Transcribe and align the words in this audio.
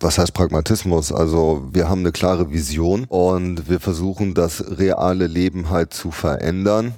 Was 0.00 0.18
heißt 0.18 0.32
Pragmatismus? 0.32 1.12
Also 1.12 1.68
wir 1.72 1.88
haben 1.88 2.00
eine 2.00 2.12
klare 2.12 2.52
Vision 2.52 3.04
und 3.08 3.68
wir 3.68 3.80
versuchen 3.80 4.34
das 4.34 4.78
reale 4.78 5.26
Leben 5.26 5.70
halt 5.70 5.92
zu 5.92 6.10
verändern 6.10 6.94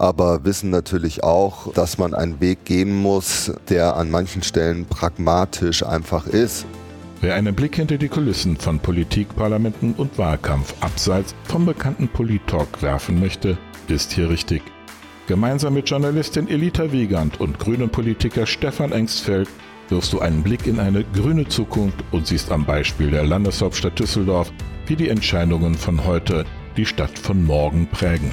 aber 0.00 0.46
wissen 0.46 0.70
natürlich 0.70 1.22
auch, 1.22 1.74
dass 1.74 1.98
man 1.98 2.14
einen 2.14 2.40
Weg 2.40 2.64
gehen 2.64 3.02
muss, 3.02 3.52
der 3.68 3.96
an 3.96 4.10
manchen 4.10 4.42
Stellen 4.42 4.86
pragmatisch 4.86 5.82
einfach 5.82 6.26
ist. 6.26 6.64
Wer 7.20 7.34
einen 7.34 7.54
Blick 7.54 7.76
hinter 7.76 7.98
die 7.98 8.08
Kulissen 8.08 8.56
von 8.56 8.78
Politik, 8.78 9.36
Parlamenten 9.36 9.92
und 9.98 10.16
Wahlkampf 10.16 10.72
abseits 10.80 11.34
vom 11.44 11.66
bekannten 11.66 12.08
Polit-Talk 12.08 12.80
werfen 12.80 13.20
möchte, 13.20 13.58
ist 13.88 14.12
hier 14.12 14.30
richtig. 14.30 14.62
Gemeinsam 15.26 15.74
mit 15.74 15.90
Journalistin 15.90 16.48
Elita 16.48 16.90
Wiegand 16.90 17.38
und 17.38 17.58
grünen 17.58 17.90
Politiker 17.90 18.46
Stefan 18.46 18.92
Engstfeld 18.92 19.50
wirfst 19.90 20.12
du 20.12 20.20
einen 20.20 20.42
Blick 20.42 20.66
in 20.66 20.78
eine 20.78 21.04
grüne 21.04 21.46
Zukunft 21.48 21.98
und 22.12 22.26
siehst 22.26 22.52
am 22.52 22.64
Beispiel 22.64 23.10
der 23.10 23.24
Landeshauptstadt 23.24 23.98
Düsseldorf, 23.98 24.52
wie 24.86 24.96
die 24.96 25.08
Entscheidungen 25.08 25.74
von 25.74 26.04
heute 26.04 26.44
die 26.76 26.86
Stadt 26.86 27.18
von 27.18 27.44
morgen 27.44 27.88
prägen. 27.88 28.30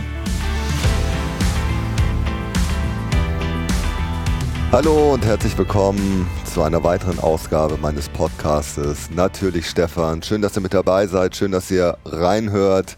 Hallo 4.71 5.13
und 5.13 5.25
herzlich 5.25 5.57
willkommen 5.57 6.27
zu 6.43 6.61
einer 6.61 6.83
weiteren 6.83 7.19
Ausgabe 7.19 7.77
meines 7.77 8.09
Podcastes. 8.09 9.09
Natürlich 9.11 9.67
Stefan, 9.67 10.21
schön, 10.21 10.41
dass 10.41 10.57
ihr 10.57 10.61
mit 10.61 10.73
dabei 10.73 11.07
seid, 11.07 11.35
schön, 11.35 11.51
dass 11.51 11.71
ihr 11.71 11.97
reinhört. 12.05 12.97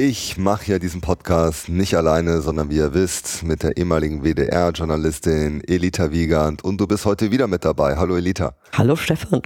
Ich 0.00 0.38
mache 0.38 0.70
ja 0.70 0.78
diesen 0.78 1.00
Podcast 1.00 1.68
nicht 1.68 1.96
alleine, 1.96 2.40
sondern 2.40 2.70
wie 2.70 2.76
ihr 2.76 2.94
wisst, 2.94 3.42
mit 3.42 3.64
der 3.64 3.78
ehemaligen 3.78 4.22
WDR-Journalistin 4.22 5.60
Elita 5.66 6.12
Wiegand 6.12 6.62
und 6.62 6.80
du 6.80 6.86
bist 6.86 7.04
heute 7.04 7.32
wieder 7.32 7.48
mit 7.48 7.64
dabei. 7.64 7.96
Hallo 7.96 8.16
Elita. 8.16 8.54
Hallo 8.74 8.94
Stefan. 8.94 9.42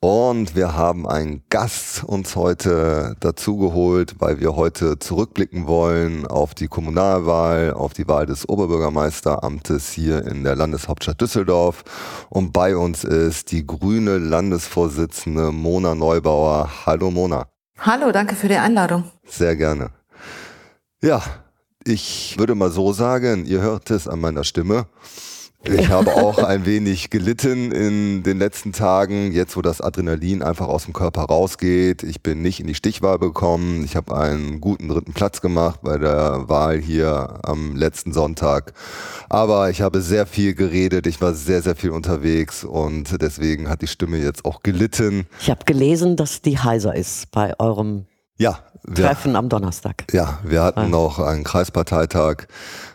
Und 0.00 0.54
wir 0.54 0.76
haben 0.76 1.08
einen 1.08 1.42
Gast 1.48 2.04
uns 2.04 2.36
heute 2.36 3.16
dazugeholt, 3.20 4.16
weil 4.18 4.40
wir 4.40 4.56
heute 4.56 4.98
zurückblicken 4.98 5.66
wollen 5.66 6.26
auf 6.26 6.54
die 6.54 6.68
Kommunalwahl, 6.68 7.72
auf 7.72 7.94
die 7.94 8.06
Wahl 8.06 8.26
des 8.26 8.46
Oberbürgermeisteramtes 8.46 9.90
hier 9.90 10.26
in 10.26 10.44
der 10.44 10.54
Landeshauptstadt 10.54 11.18
Düsseldorf. 11.18 11.82
Und 12.28 12.52
bei 12.52 12.76
uns 12.76 13.04
ist 13.04 13.52
die 13.52 13.66
grüne 13.66 14.18
Landesvorsitzende 14.18 15.50
Mona 15.50 15.94
Neubauer. 15.94 16.68
Hallo 16.84 17.10
Mona. 17.10 17.46
Hallo, 17.78 18.12
danke 18.12 18.34
für 18.36 18.48
die 18.48 18.56
Einladung. 18.56 19.04
Sehr 19.26 19.56
gerne. 19.56 19.90
Ja, 21.04 21.22
ich 21.84 22.36
würde 22.38 22.54
mal 22.54 22.70
so 22.70 22.94
sagen, 22.94 23.44
ihr 23.44 23.60
hört 23.60 23.90
es 23.90 24.08
an 24.08 24.20
meiner 24.20 24.42
Stimme. 24.42 24.86
Ich 25.62 25.90
habe 25.90 26.14
auch 26.14 26.38
ein 26.38 26.64
wenig 26.64 27.10
gelitten 27.10 27.72
in 27.72 28.22
den 28.22 28.38
letzten 28.38 28.72
Tagen, 28.72 29.30
jetzt 29.30 29.54
wo 29.54 29.60
das 29.60 29.82
Adrenalin 29.82 30.42
einfach 30.42 30.66
aus 30.66 30.84
dem 30.84 30.94
Körper 30.94 31.24
rausgeht. 31.24 32.04
Ich 32.04 32.22
bin 32.22 32.40
nicht 32.40 32.58
in 32.58 32.66
die 32.68 32.74
Stichwahl 32.74 33.18
gekommen. 33.18 33.84
Ich 33.84 33.96
habe 33.96 34.16
einen 34.16 34.62
guten 34.62 34.88
dritten 34.88 35.12
Platz 35.12 35.42
gemacht 35.42 35.80
bei 35.82 35.98
der 35.98 36.48
Wahl 36.48 36.78
hier 36.78 37.38
am 37.42 37.76
letzten 37.76 38.14
Sonntag. 38.14 38.72
Aber 39.28 39.68
ich 39.68 39.82
habe 39.82 40.00
sehr 40.00 40.24
viel 40.24 40.54
geredet, 40.54 41.06
ich 41.06 41.20
war 41.20 41.34
sehr, 41.34 41.60
sehr 41.60 41.76
viel 41.76 41.90
unterwegs 41.90 42.64
und 42.64 43.20
deswegen 43.20 43.68
hat 43.68 43.82
die 43.82 43.88
Stimme 43.88 44.16
jetzt 44.16 44.46
auch 44.46 44.62
gelitten. 44.62 45.26
Ich 45.38 45.50
habe 45.50 45.66
gelesen, 45.66 46.16
dass 46.16 46.40
die 46.40 46.58
heiser 46.58 46.94
ist 46.94 47.30
bei 47.30 47.52
eurem 47.60 48.06
ja, 48.36 48.58
wir, 48.86 49.06
Treffen 49.06 49.36
am 49.36 49.48
Donnerstag. 49.48 50.04
Ja, 50.12 50.40
wir 50.44 50.62
hatten 50.62 50.80
ah. 50.80 50.88
noch 50.88 51.18
einen 51.18 51.44
Kreisparteitag, 51.44 52.46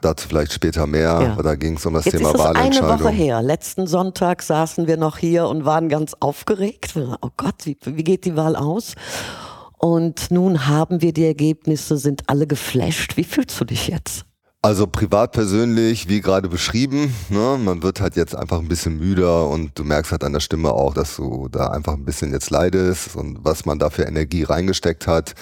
dazu 0.01 0.27
vielleicht 0.27 0.53
später 0.53 0.85
mehr, 0.85 1.35
ja. 1.37 1.41
da 1.41 1.55
ging 1.55 1.77
es 1.77 1.85
um 1.85 1.93
das 1.93 2.05
Jetzt 2.05 2.17
Thema 2.17 2.29
ist 2.29 2.37
das 2.37 2.43
Wahlentscheidung. 2.43 2.91
eine 2.91 3.03
Woche 3.03 3.09
her. 3.09 3.41
Letzten 3.41 3.87
Sonntag 3.87 4.43
saßen 4.43 4.87
wir 4.87 4.97
noch 4.97 5.17
hier 5.17 5.47
und 5.47 5.65
waren 5.65 5.89
ganz 5.89 6.15
aufgeregt. 6.19 6.93
Oh 7.21 7.29
Gott, 7.37 7.65
wie, 7.65 7.77
wie 7.83 8.03
geht 8.03 8.25
die 8.25 8.35
Wahl 8.35 8.55
aus? 8.55 8.95
Und 9.77 10.29
nun 10.29 10.67
haben 10.67 11.01
wir 11.01 11.13
die 11.13 11.25
Ergebnisse, 11.25 11.97
sind 11.97 12.23
alle 12.27 12.45
geflasht. 12.45 13.15
Wie 13.17 13.23
fühlst 13.23 13.59
du 13.59 13.65
dich 13.65 13.87
jetzt? 13.87 14.25
Also 14.61 14.87
privat 14.87 15.31
persönlich, 15.31 16.09
wie 16.09 16.19
gerade 16.19 16.49
beschrieben, 16.49 17.15
ne, 17.29 17.57
man 17.63 17.81
wird 17.81 18.01
halt 18.01 18.17
jetzt 18.17 18.35
einfach 18.35 18.59
ein 18.59 18.67
bisschen 18.67 18.97
müder 18.97 19.47
und 19.47 19.79
du 19.79 19.85
merkst 19.85 20.11
halt 20.11 20.25
an 20.25 20.33
der 20.33 20.41
Stimme 20.41 20.73
auch, 20.73 20.93
dass 20.93 21.15
du 21.15 21.47
da 21.49 21.67
einfach 21.67 21.93
ein 21.93 22.03
bisschen 22.03 22.33
jetzt 22.33 22.49
leidest 22.49 23.15
und 23.15 23.37
was 23.41 23.65
man 23.65 23.79
da 23.79 23.89
für 23.89 24.03
Energie 24.03 24.43
reingesteckt 24.43 25.07
hat. 25.07 25.33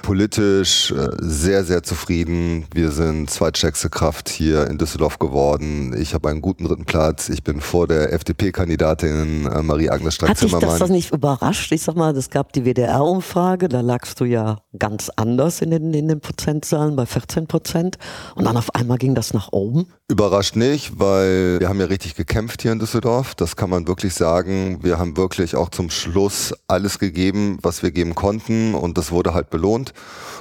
Politisch 0.00 0.90
äh, 0.90 1.10
sehr, 1.18 1.64
sehr 1.64 1.82
zufrieden. 1.82 2.64
Wir 2.72 2.92
sind 2.92 3.28
zweitstärkste 3.28 3.90
Kraft 3.90 4.30
hier 4.30 4.66
in 4.68 4.78
Düsseldorf 4.78 5.18
geworden. 5.18 5.94
Ich 5.94 6.14
habe 6.14 6.30
einen 6.30 6.40
guten 6.40 6.64
dritten 6.64 6.86
Platz. 6.86 7.28
Ich 7.28 7.44
bin 7.44 7.60
vor 7.60 7.86
der 7.86 8.10
FDP-Kandidatin 8.14 9.48
äh, 9.52 9.62
Marie-Agnes 9.62 10.14
Strack-Zimmermann. 10.14 10.62
Hat 10.62 10.72
dich 10.72 10.78
das 10.78 10.88
nicht 10.88 11.12
überrascht? 11.12 11.72
Ich 11.72 11.82
sag 11.82 11.94
mal, 11.96 12.16
es 12.16 12.30
gab 12.30 12.54
die 12.54 12.64
WDR-Umfrage, 12.64 13.68
da 13.68 13.82
lagst 13.82 14.18
du 14.18 14.24
ja 14.24 14.62
ganz 14.78 15.10
anders 15.14 15.60
in 15.60 15.72
den, 15.72 15.92
in 15.92 16.08
den 16.08 16.20
Prozentzahlen 16.20 16.96
bei 16.96 17.04
14 17.04 17.46
Prozent 17.46 17.98
und 18.34 18.46
dann 18.46 18.61
auf 18.62 18.76
einmal 18.76 18.96
ging 18.96 19.16
das 19.16 19.34
nach 19.34 19.48
oben? 19.50 19.88
Überrascht 20.06 20.54
nicht, 20.54 21.00
weil 21.00 21.58
wir 21.58 21.68
haben 21.68 21.80
ja 21.80 21.86
richtig 21.86 22.14
gekämpft 22.14 22.62
hier 22.62 22.70
in 22.70 22.78
Düsseldorf. 22.78 23.34
Das 23.34 23.56
kann 23.56 23.68
man 23.70 23.88
wirklich 23.88 24.14
sagen. 24.14 24.84
Wir 24.84 25.00
haben 25.00 25.16
wirklich 25.16 25.56
auch 25.56 25.68
zum 25.68 25.90
Schluss 25.90 26.54
alles 26.68 27.00
gegeben, 27.00 27.58
was 27.62 27.82
wir 27.82 27.90
geben 27.90 28.14
konnten 28.14 28.76
und 28.76 28.98
das 28.98 29.10
wurde 29.10 29.34
halt 29.34 29.50
belohnt. 29.50 29.94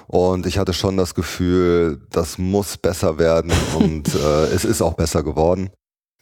Und 0.05 0.45
ich 0.45 0.59
hatte 0.59 0.73
schon 0.73 0.97
das 0.97 1.15
Gefühl, 1.15 1.99
das 2.11 2.37
muss 2.37 2.77
besser 2.77 3.17
werden 3.17 3.51
und 3.75 4.13
äh, 4.13 4.53
es 4.53 4.65
ist 4.65 4.83
auch 4.83 4.93
besser 4.93 5.23
geworden. 5.23 5.71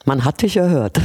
Man 0.05 0.23
hat 0.23 0.41
dich 0.41 0.55
erhört. 0.55 1.01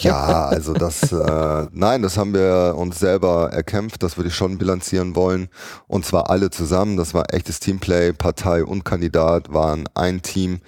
Ja, 0.00 0.46
also 0.46 0.72
das, 0.74 1.12
äh, 1.12 1.66
nein, 1.72 2.02
das 2.02 2.18
haben 2.18 2.34
wir 2.34 2.74
uns 2.76 2.98
selber 2.98 3.50
erkämpft, 3.52 4.02
das 4.02 4.16
würde 4.16 4.28
ich 4.28 4.34
schon 4.34 4.58
bilanzieren 4.58 5.14
wollen. 5.14 5.48
Und 5.86 6.04
zwar 6.04 6.30
alle 6.30 6.50
zusammen, 6.50 6.96
das 6.96 7.14
war 7.14 7.32
echtes 7.32 7.60
Teamplay, 7.60 8.12
Partei 8.12 8.64
und 8.64 8.84
Kandidat 8.84 9.52
waren 9.52 9.88
ein 9.94 10.22
Team. 10.22 10.60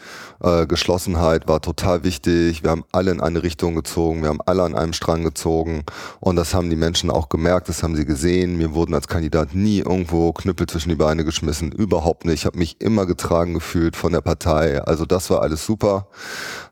Äh, 0.43 0.67
Geschlossenheit 0.67 1.49
war 1.49 1.61
total 1.61 2.05
wichtig. 2.05 2.63
Wir 2.63 2.71
haben 2.71 2.85
alle 2.93 3.11
in 3.11 3.21
eine 3.21 3.43
Richtung 3.43 3.75
gezogen, 3.75 4.23
wir 4.23 4.29
haben 4.29 4.41
alle 4.47 4.63
an 4.63 4.75
einem 4.75 4.93
Strang 4.93 5.25
gezogen. 5.25 5.85
Und 6.21 6.37
das 6.37 6.55
haben 6.55 6.71
die 6.71 6.77
Menschen 6.77 7.11
auch 7.11 7.29
gemerkt, 7.29 7.69
das 7.69 7.83
haben 7.83 7.97
sie 7.97 8.05
gesehen. 8.05 8.57
Mir 8.57 8.75
wurden 8.75 8.95
als 8.95 9.09
Kandidat 9.09 9.55
nie 9.55 9.79
irgendwo 9.79 10.33
Knüppel 10.33 10.67
zwischen 10.67 10.91
die 10.91 10.95
Beine 10.95 11.25
geschmissen, 11.25 11.73
überhaupt 11.73 12.25
nicht. 12.25 12.35
Ich 12.41 12.47
habe 12.47 12.59
mich 12.59 12.81
immer 12.81 13.07
getragen 13.07 13.55
gefühlt 13.55 13.97
von 13.97 14.13
der 14.13 14.21
Partei. 14.21 14.83
Also 14.83 15.05
das 15.05 15.31
war 15.31 15.43
alles 15.43 15.67
super. 15.67 16.07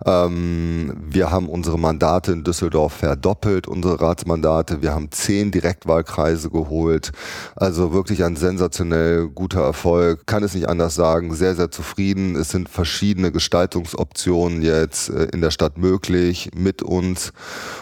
Ähm, 0.05 0.93
wir 1.05 1.31
haben 1.31 1.49
unsere 1.49 1.79
Mandate 1.79 2.33
Düsseldorf 2.45 2.93
verdoppelt, 2.93 3.67
unsere 3.67 4.01
Ratsmandate. 4.01 4.83
Wir 4.83 4.95
haben 4.95 5.11
zehn 5.11 5.51
Direktwahlkreise 5.51 6.51
geholt. 6.51 7.13
Also 7.57 7.93
wirklich 7.93 8.25
ein 8.25 8.37
sensationell 8.37 9.29
guter 9.29 9.63
Erfolg. 9.63 10.27
Kann 10.27 10.43
es 10.43 10.55
nicht 10.55 10.69
anders 10.69 10.95
sagen. 10.95 11.35
Sehr, 11.35 11.55
sehr 11.57 11.71
zufrieden. 11.71 12.37
Es 12.37 12.51
sind 12.51 12.69
verschiedene 12.69 13.33
Gestaltungsoptionen 13.33 14.63
jetzt 14.63 15.09
äh, 15.09 15.25
in 15.33 15.41
der 15.41 15.51
Stadt 15.51 15.79
möglich 15.79 16.51
mit 16.55 16.83
uns. 16.83 17.33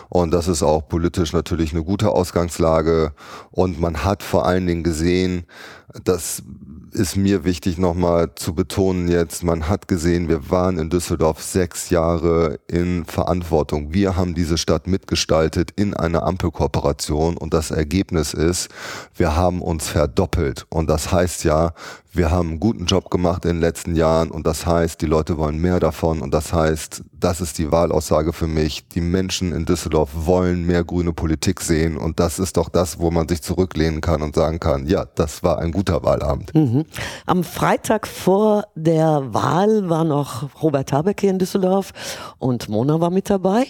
Und 0.09 0.33
das 0.33 0.49
ist 0.49 0.63
auch 0.63 0.89
politisch 0.89 1.33
natürlich 1.33 1.73
eine 1.73 1.85
gute 1.85 2.11
Ausgangslage. 2.11 3.13
Und 3.51 3.81
man 3.81 4.05
hat 4.05 4.23
vor 4.23 4.47
allen 4.47 4.67
Dingen 4.67 4.83
gesehen, 4.83 5.45
das 6.05 6.43
ist 6.93 7.17
mir 7.17 7.45
wichtig 7.45 7.79
nochmal 7.79 8.35
zu 8.35 8.55
betonen 8.55 9.09
jetzt, 9.09 9.43
man 9.43 9.69
hat 9.69 9.89
gesehen, 9.89 10.29
wir 10.29 10.51
waren 10.51 10.79
in 10.79 10.91
Düsseldorf 10.91 11.43
sechs 11.43 11.91
Jahre 11.91 12.59
in 12.69 13.05
Verantwortung. 13.07 13.95
Wir 13.95 14.17
haben 14.17 14.35
diese 14.35 14.52
Stadt 14.57 14.87
mitgestaltet 14.87 15.71
in 15.77 15.95
einer 15.95 16.23
Ampelkooperation 16.23 17.37
und 17.37 17.55
das 17.55 17.71
Ergebnis 17.71 18.35
ist, 18.35 18.69
wir 19.17 19.37
haben 19.37 19.63
uns 19.63 19.89
verdoppelt. 19.89 20.67
Und 20.69 20.89
das 20.89 21.13
heißt 21.13 21.45
ja, 21.45 21.73
wir 22.15 22.31
haben 22.31 22.51
einen 22.51 22.61
guten 22.61 22.85
Job 22.85 23.11
gemacht 23.11 23.47
in 23.47 23.53
den 23.53 23.61
letzten 23.61 23.97
Jahren 23.97 24.31
und 24.31 24.47
das 24.47 24.67
heißt, 24.67 25.01
die 25.01 25.07
Leute 25.07 25.39
wollen 25.39 25.59
mehr 25.59 25.81
davon 25.81 26.21
und 26.21 26.35
das 26.35 26.53
heißt, 26.53 27.03
das 27.19 27.41
ist 27.41 27.57
die 27.57 27.73
Wahlaussage 27.73 28.35
für 28.35 28.47
mich. 28.47 28.87
Die 28.89 29.01
Menschen 29.01 29.53
in 29.53 29.65
Düsseldorf 29.65 30.11
wollen 30.13 30.67
mehr 30.67 30.85
grüne 30.85 31.15
Politik 31.15 31.63
sehen 31.63 31.97
und 31.97 32.21
das 32.21 32.39
ist 32.39 32.59
doch 32.59 32.69
das, 32.69 32.99
wo 32.99 33.11
man 33.11 33.29
sich 33.29 33.41
zurücklehnen 33.41 34.03
kann 34.03 34.21
und 34.21 34.35
sagen 34.35 34.61
kann, 34.61 34.87
ja, 34.87 35.07
das 35.15 35.43
war 35.43 35.59
ein 35.59 35.73
guter 35.73 36.03
Wahlabend. 36.03 36.55
Mhm. 36.55 36.85
Am 37.25 37.45
Freitag 37.45 38.07
vor 38.07 38.65
der 38.75 39.33
Wahl 39.33 39.89
war 39.89 40.05
noch 40.05 40.63
Robert 40.63 40.93
Habeck 40.93 41.23
hier 41.23 41.31
in 41.31 41.39
Düsseldorf 41.39 41.93
und 42.39 42.69
Mona 42.69 43.01
war 43.01 43.11
mit 43.11 43.31
dabei 43.31 43.65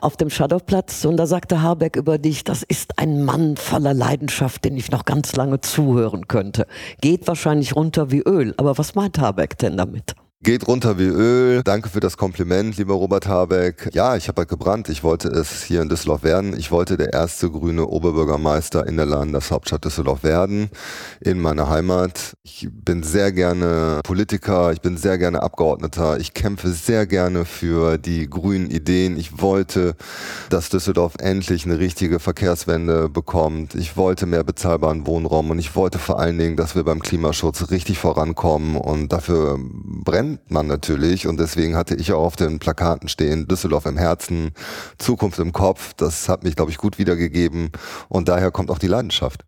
auf 0.00 0.16
dem 0.16 0.30
Shadowplatz 0.30 1.04
und 1.04 1.18
da 1.18 1.26
sagte 1.26 1.60
Habeck 1.60 1.96
über 1.96 2.16
dich, 2.16 2.42
das 2.42 2.62
ist 2.62 2.98
ein 2.98 3.22
Mann 3.22 3.58
voller 3.58 3.92
Leidenschaft, 3.92 4.64
den 4.64 4.78
ich 4.78 4.90
noch 4.90 5.04
ganz 5.04 5.36
lange 5.36 5.60
zuhören 5.60 6.26
könnte. 6.26 6.66
Geht 7.02 7.26
wahrscheinlich 7.26 7.76
runter 7.76 7.81
wie 8.10 8.22
Öl. 8.22 8.54
Aber 8.56 8.78
was 8.78 8.94
meint 8.94 9.18
Habeck 9.18 9.58
denn 9.58 9.76
damit? 9.76 10.14
Geht 10.44 10.66
runter 10.66 10.98
wie 10.98 11.04
Öl. 11.04 11.62
Danke 11.62 11.88
für 11.88 12.00
das 12.00 12.16
Kompliment, 12.16 12.76
lieber 12.76 12.94
Robert 12.94 13.28
Habeck. 13.28 13.90
Ja, 13.92 14.16
ich 14.16 14.26
habe 14.26 14.40
halt 14.40 14.48
gebrannt. 14.48 14.88
Ich 14.88 15.04
wollte 15.04 15.28
es 15.28 15.62
hier 15.62 15.82
in 15.82 15.88
Düsseldorf 15.88 16.24
werden. 16.24 16.58
Ich 16.58 16.72
wollte 16.72 16.96
der 16.96 17.12
erste 17.12 17.48
grüne 17.48 17.86
Oberbürgermeister 17.86 18.84
in 18.84 18.96
der 18.96 19.06
Landeshauptstadt 19.06 19.84
Düsseldorf 19.84 20.24
werden, 20.24 20.70
in 21.20 21.38
meiner 21.38 21.68
Heimat. 21.68 22.32
Ich 22.42 22.68
bin 22.72 23.04
sehr 23.04 23.30
gerne 23.30 24.00
Politiker, 24.02 24.72
ich 24.72 24.80
bin 24.80 24.96
sehr 24.96 25.16
gerne 25.16 25.44
Abgeordneter. 25.44 26.18
Ich 26.18 26.34
kämpfe 26.34 26.70
sehr 26.70 27.06
gerne 27.06 27.44
für 27.44 27.96
die 27.96 28.28
grünen 28.28 28.68
Ideen. 28.68 29.16
Ich 29.16 29.40
wollte, 29.40 29.94
dass 30.50 30.70
Düsseldorf 30.70 31.14
endlich 31.20 31.66
eine 31.66 31.78
richtige 31.78 32.18
Verkehrswende 32.18 33.08
bekommt. 33.08 33.76
Ich 33.76 33.96
wollte 33.96 34.26
mehr 34.26 34.42
bezahlbaren 34.42 35.06
Wohnraum 35.06 35.50
und 35.50 35.60
ich 35.60 35.76
wollte 35.76 36.00
vor 36.00 36.18
allen 36.18 36.36
Dingen, 36.36 36.56
dass 36.56 36.74
wir 36.74 36.82
beim 36.82 37.00
Klimaschutz 37.00 37.70
richtig 37.70 38.00
vorankommen 38.00 38.74
und 38.74 39.12
dafür 39.12 39.56
brennen 39.60 40.31
kennt 40.32 40.50
man 40.50 40.66
natürlich 40.66 41.26
und 41.26 41.38
deswegen 41.38 41.76
hatte 41.76 41.94
ich 41.94 42.12
auch 42.12 42.24
auf 42.24 42.36
den 42.36 42.58
Plakaten 42.58 43.08
stehen, 43.08 43.48
Düsseldorf 43.48 43.84
im 43.84 43.98
Herzen, 43.98 44.52
Zukunft 44.96 45.38
im 45.38 45.52
Kopf. 45.52 45.92
Das 45.94 46.28
hat 46.28 46.42
mich, 46.42 46.56
glaube 46.56 46.70
ich, 46.70 46.78
gut 46.78 46.98
wiedergegeben 46.98 47.70
und 48.08 48.28
daher 48.28 48.50
kommt 48.50 48.70
auch 48.70 48.78
die 48.78 48.86
Leidenschaft. 48.86 49.44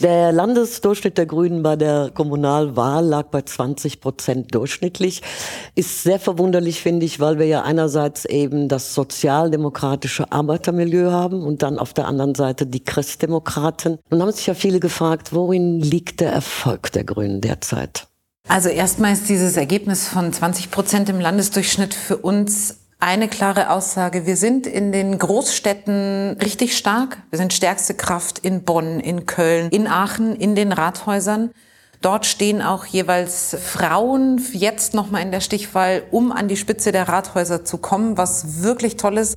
Der 0.00 0.32
Landesdurchschnitt 0.32 1.18
der 1.18 1.26
Grünen 1.26 1.62
bei 1.62 1.76
der 1.76 2.10
Kommunalwahl 2.12 3.04
lag 3.04 3.28
bei 3.28 3.42
20 3.42 4.00
Prozent 4.00 4.54
durchschnittlich. 4.54 5.22
Ist 5.74 6.02
sehr 6.02 6.18
verwunderlich, 6.20 6.80
finde 6.80 7.06
ich, 7.06 7.20
weil 7.20 7.38
wir 7.38 7.46
ja 7.46 7.62
einerseits 7.62 8.24
eben 8.24 8.68
das 8.68 8.94
sozialdemokratische 8.94 10.32
Arbeitermilieu 10.32 11.10
haben 11.10 11.42
und 11.42 11.62
dann 11.62 11.78
auf 11.78 11.94
der 11.94 12.06
anderen 12.06 12.34
Seite 12.34 12.66
die 12.66 12.84
Christdemokraten. 12.84 13.98
Nun 14.10 14.22
haben 14.22 14.32
sich 14.32 14.46
ja 14.46 14.54
viele 14.54 14.80
gefragt, 14.80 15.32
worin 15.32 15.80
liegt 15.80 16.20
der 16.20 16.32
Erfolg 16.32 16.92
der 16.92 17.04
Grünen 17.04 17.40
derzeit? 17.40 18.07
Also 18.48 18.70
erstmal 18.70 19.12
ist 19.12 19.28
dieses 19.28 19.58
Ergebnis 19.58 20.08
von 20.08 20.32
20 20.32 20.70
Prozent 20.70 21.10
im 21.10 21.20
Landesdurchschnitt 21.20 21.92
für 21.92 22.16
uns 22.16 22.78
eine 22.98 23.28
klare 23.28 23.70
Aussage. 23.70 24.24
Wir 24.24 24.36
sind 24.36 24.66
in 24.66 24.90
den 24.90 25.18
Großstädten 25.18 26.38
richtig 26.42 26.76
stark. 26.76 27.18
Wir 27.30 27.38
sind 27.38 27.52
stärkste 27.52 27.92
Kraft 27.92 28.38
in 28.38 28.64
Bonn, 28.64 29.00
in 29.00 29.26
Köln, 29.26 29.68
in 29.68 29.86
Aachen, 29.86 30.34
in 30.34 30.54
den 30.54 30.72
Rathäusern. 30.72 31.50
Dort 32.00 32.24
stehen 32.24 32.62
auch 32.62 32.86
jeweils 32.86 33.54
Frauen 33.62 34.42
jetzt 34.52 34.94
nochmal 34.94 35.22
in 35.22 35.30
der 35.30 35.40
Stichwahl, 35.40 36.04
um 36.10 36.32
an 36.32 36.48
die 36.48 36.56
Spitze 36.56 36.90
der 36.90 37.06
Rathäuser 37.06 37.66
zu 37.66 37.76
kommen, 37.76 38.16
was 38.16 38.62
wirklich 38.62 38.96
toll 38.96 39.18
ist. 39.18 39.36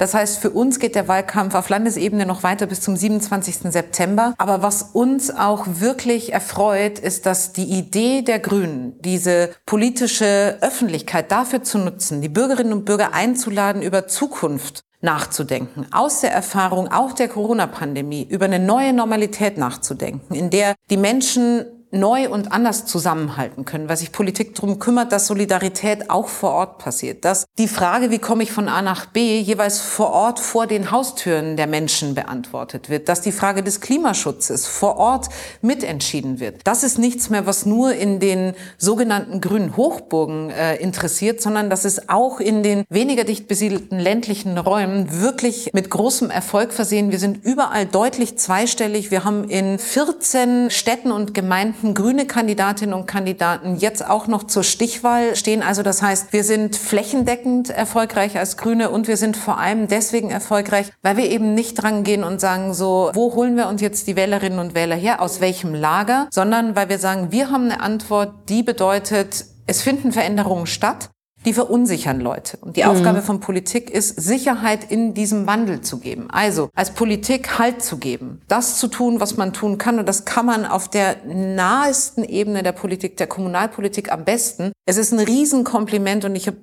Das 0.00 0.14
heißt, 0.14 0.38
für 0.38 0.48
uns 0.48 0.78
geht 0.78 0.94
der 0.94 1.08
Wahlkampf 1.08 1.54
auf 1.54 1.68
Landesebene 1.68 2.24
noch 2.24 2.42
weiter 2.42 2.64
bis 2.64 2.80
zum 2.80 2.96
27. 2.96 3.70
September. 3.70 4.32
Aber 4.38 4.62
was 4.62 4.82
uns 4.82 5.30
auch 5.30 5.66
wirklich 5.66 6.32
erfreut, 6.32 6.98
ist, 6.98 7.26
dass 7.26 7.52
die 7.52 7.66
Idee 7.66 8.22
der 8.22 8.38
Grünen, 8.38 8.98
diese 9.02 9.50
politische 9.66 10.56
Öffentlichkeit 10.62 11.30
dafür 11.30 11.62
zu 11.62 11.76
nutzen, 11.76 12.22
die 12.22 12.30
Bürgerinnen 12.30 12.72
und 12.72 12.86
Bürger 12.86 13.12
einzuladen, 13.12 13.82
über 13.82 14.08
Zukunft 14.08 14.84
nachzudenken, 15.02 15.86
aus 15.90 16.22
der 16.22 16.32
Erfahrung 16.32 16.88
auch 16.88 17.12
der 17.12 17.28
Corona-Pandemie 17.28 18.26
über 18.26 18.46
eine 18.46 18.58
neue 18.58 18.94
Normalität 18.94 19.58
nachzudenken, 19.58 20.34
in 20.34 20.48
der 20.48 20.76
die 20.88 20.96
Menschen 20.96 21.66
neu 21.92 22.28
und 22.28 22.52
anders 22.52 22.86
zusammenhalten 22.86 23.64
können, 23.64 23.88
weil 23.88 23.96
sich 23.96 24.12
Politik 24.12 24.54
darum 24.54 24.78
kümmert, 24.78 25.12
dass 25.12 25.26
Solidarität 25.26 26.10
auch 26.10 26.28
vor 26.28 26.50
Ort 26.52 26.78
passiert, 26.78 27.24
dass 27.24 27.46
die 27.58 27.68
Frage, 27.68 28.10
wie 28.10 28.18
komme 28.18 28.42
ich 28.42 28.52
von 28.52 28.68
A 28.68 28.82
nach 28.82 29.06
B, 29.06 29.40
jeweils 29.40 29.80
vor 29.80 30.10
Ort 30.10 30.38
vor 30.38 30.66
den 30.66 30.90
Haustüren 30.90 31.56
der 31.56 31.66
Menschen 31.66 32.14
beantwortet 32.14 32.88
wird, 32.88 33.08
dass 33.08 33.20
die 33.20 33.32
Frage 33.32 33.62
des 33.62 33.80
Klimaschutzes 33.80 34.66
vor 34.66 34.98
Ort 34.98 35.28
mitentschieden 35.62 36.38
wird. 36.40 36.60
Das 36.64 36.84
ist 36.84 36.98
nichts 36.98 37.30
mehr, 37.30 37.46
was 37.46 37.66
nur 37.66 37.94
in 37.94 38.20
den 38.20 38.54
sogenannten 38.78 39.40
grünen 39.40 39.76
Hochburgen 39.76 40.50
äh, 40.50 40.76
interessiert, 40.76 41.40
sondern 41.40 41.70
das 41.70 41.84
ist 41.84 42.08
auch 42.08 42.40
in 42.40 42.62
den 42.62 42.84
weniger 42.88 43.24
dicht 43.24 43.48
besiedelten 43.48 43.98
ländlichen 43.98 44.58
Räumen 44.58 45.20
wirklich 45.20 45.70
mit 45.72 45.90
großem 45.90 46.30
Erfolg 46.30 46.72
versehen. 46.72 47.10
Wir 47.10 47.18
sind 47.18 47.44
überall 47.44 47.86
deutlich 47.86 48.38
zweistellig. 48.38 49.10
Wir 49.10 49.24
haben 49.24 49.48
in 49.48 49.78
14 49.78 50.70
Städten 50.70 51.10
und 51.10 51.34
Gemeinden 51.34 51.79
könnten 51.80 51.94
grüne 51.94 52.26
Kandidatinnen 52.26 52.94
und 52.94 53.06
Kandidaten 53.06 53.76
jetzt 53.76 54.06
auch 54.06 54.26
noch 54.26 54.44
zur 54.44 54.64
Stichwahl 54.64 55.34
stehen. 55.34 55.62
Also 55.62 55.82
das 55.82 56.02
heißt, 56.02 56.32
wir 56.32 56.44
sind 56.44 56.76
flächendeckend 56.76 57.70
erfolgreich 57.70 58.38
als 58.38 58.58
Grüne 58.58 58.90
und 58.90 59.08
wir 59.08 59.16
sind 59.16 59.34
vor 59.36 59.58
allem 59.58 59.88
deswegen 59.88 60.30
erfolgreich, 60.30 60.92
weil 61.02 61.16
wir 61.16 61.30
eben 61.30 61.54
nicht 61.54 61.74
dran 61.74 62.04
gehen 62.04 62.22
und 62.22 62.38
sagen 62.40 62.74
so, 62.74 63.10
wo 63.14 63.34
holen 63.34 63.56
wir 63.56 63.68
uns 63.68 63.80
jetzt 63.80 64.06
die 64.06 64.16
Wählerinnen 64.16 64.58
und 64.58 64.74
Wähler 64.74 64.96
her, 64.96 65.22
aus 65.22 65.40
welchem 65.40 65.74
Lager, 65.74 66.28
sondern 66.30 66.76
weil 66.76 66.90
wir 66.90 66.98
sagen, 66.98 67.32
wir 67.32 67.50
haben 67.50 67.70
eine 67.70 67.80
Antwort, 67.80 68.34
die 68.50 68.62
bedeutet, 68.62 69.46
es 69.66 69.80
finden 69.80 70.12
Veränderungen 70.12 70.66
statt 70.66 71.08
die 71.44 71.52
verunsichern 71.52 72.20
Leute. 72.20 72.58
Und 72.60 72.76
die 72.76 72.82
mhm. 72.82 72.90
Aufgabe 72.90 73.22
von 73.22 73.40
Politik 73.40 73.90
ist, 73.90 74.20
Sicherheit 74.20 74.90
in 74.90 75.14
diesem 75.14 75.46
Wandel 75.46 75.80
zu 75.80 75.98
geben. 75.98 76.28
Also 76.30 76.68
als 76.74 76.90
Politik 76.90 77.58
Halt 77.58 77.82
zu 77.82 77.98
geben, 77.98 78.40
das 78.48 78.78
zu 78.78 78.88
tun, 78.88 79.20
was 79.20 79.36
man 79.36 79.52
tun 79.52 79.78
kann. 79.78 79.98
Und 79.98 80.08
das 80.08 80.24
kann 80.24 80.46
man 80.46 80.64
auf 80.64 80.88
der 80.88 81.16
nahesten 81.26 82.24
Ebene 82.24 82.62
der 82.62 82.72
Politik, 82.72 83.16
der 83.16 83.26
Kommunalpolitik 83.26 84.12
am 84.12 84.24
besten. 84.24 84.72
Es 84.86 84.96
ist 84.96 85.12
ein 85.12 85.20
Riesenkompliment 85.20 86.24
und 86.24 86.36
ich 86.36 86.46
habe 86.46 86.58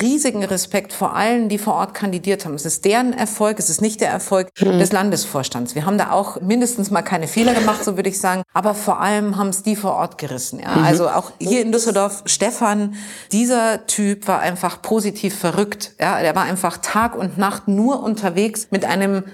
riesigen 0.00 0.44
Respekt 0.44 0.92
vor 0.92 1.14
allen, 1.14 1.48
die 1.48 1.58
vor 1.58 1.74
Ort 1.74 1.94
kandidiert 1.94 2.44
haben. 2.44 2.54
Es 2.54 2.64
ist 2.64 2.84
deren 2.84 3.12
Erfolg, 3.12 3.58
es 3.58 3.70
ist 3.70 3.80
nicht 3.80 4.00
der 4.00 4.08
Erfolg 4.10 4.48
mhm. 4.60 4.78
des 4.78 4.92
Landesvorstands. 4.92 5.74
Wir 5.74 5.86
haben 5.86 5.98
da 5.98 6.10
auch 6.10 6.40
mindestens 6.40 6.90
mal 6.90 7.02
keine 7.02 7.28
Fehler 7.28 7.54
gemacht, 7.54 7.84
so 7.84 7.96
würde 7.96 8.08
ich 8.08 8.20
sagen. 8.20 8.42
Aber 8.52 8.74
vor 8.74 9.00
allem 9.00 9.36
haben 9.36 9.48
es 9.48 9.62
die 9.62 9.76
vor 9.76 9.94
Ort 9.94 10.18
gerissen. 10.18 10.60
Ja? 10.60 10.76
Mhm. 10.76 10.84
Also 10.84 11.08
auch 11.08 11.32
hier 11.38 11.62
in 11.62 11.72
Düsseldorf, 11.72 12.22
Stefan, 12.26 12.94
dieser 13.30 13.86
Typ 13.86 14.28
war 14.28 14.40
einfach 14.40 14.82
positiv 14.82 15.38
verrückt. 15.38 15.92
Ja? 16.00 16.20
Der 16.20 16.34
war 16.34 16.44
einfach 16.44 16.78
Tag 16.78 17.16
und 17.16 17.38
Nacht 17.38 17.68
nur 17.68 18.02
unterwegs 18.02 18.68
mit 18.70 18.84
einem 18.84 19.24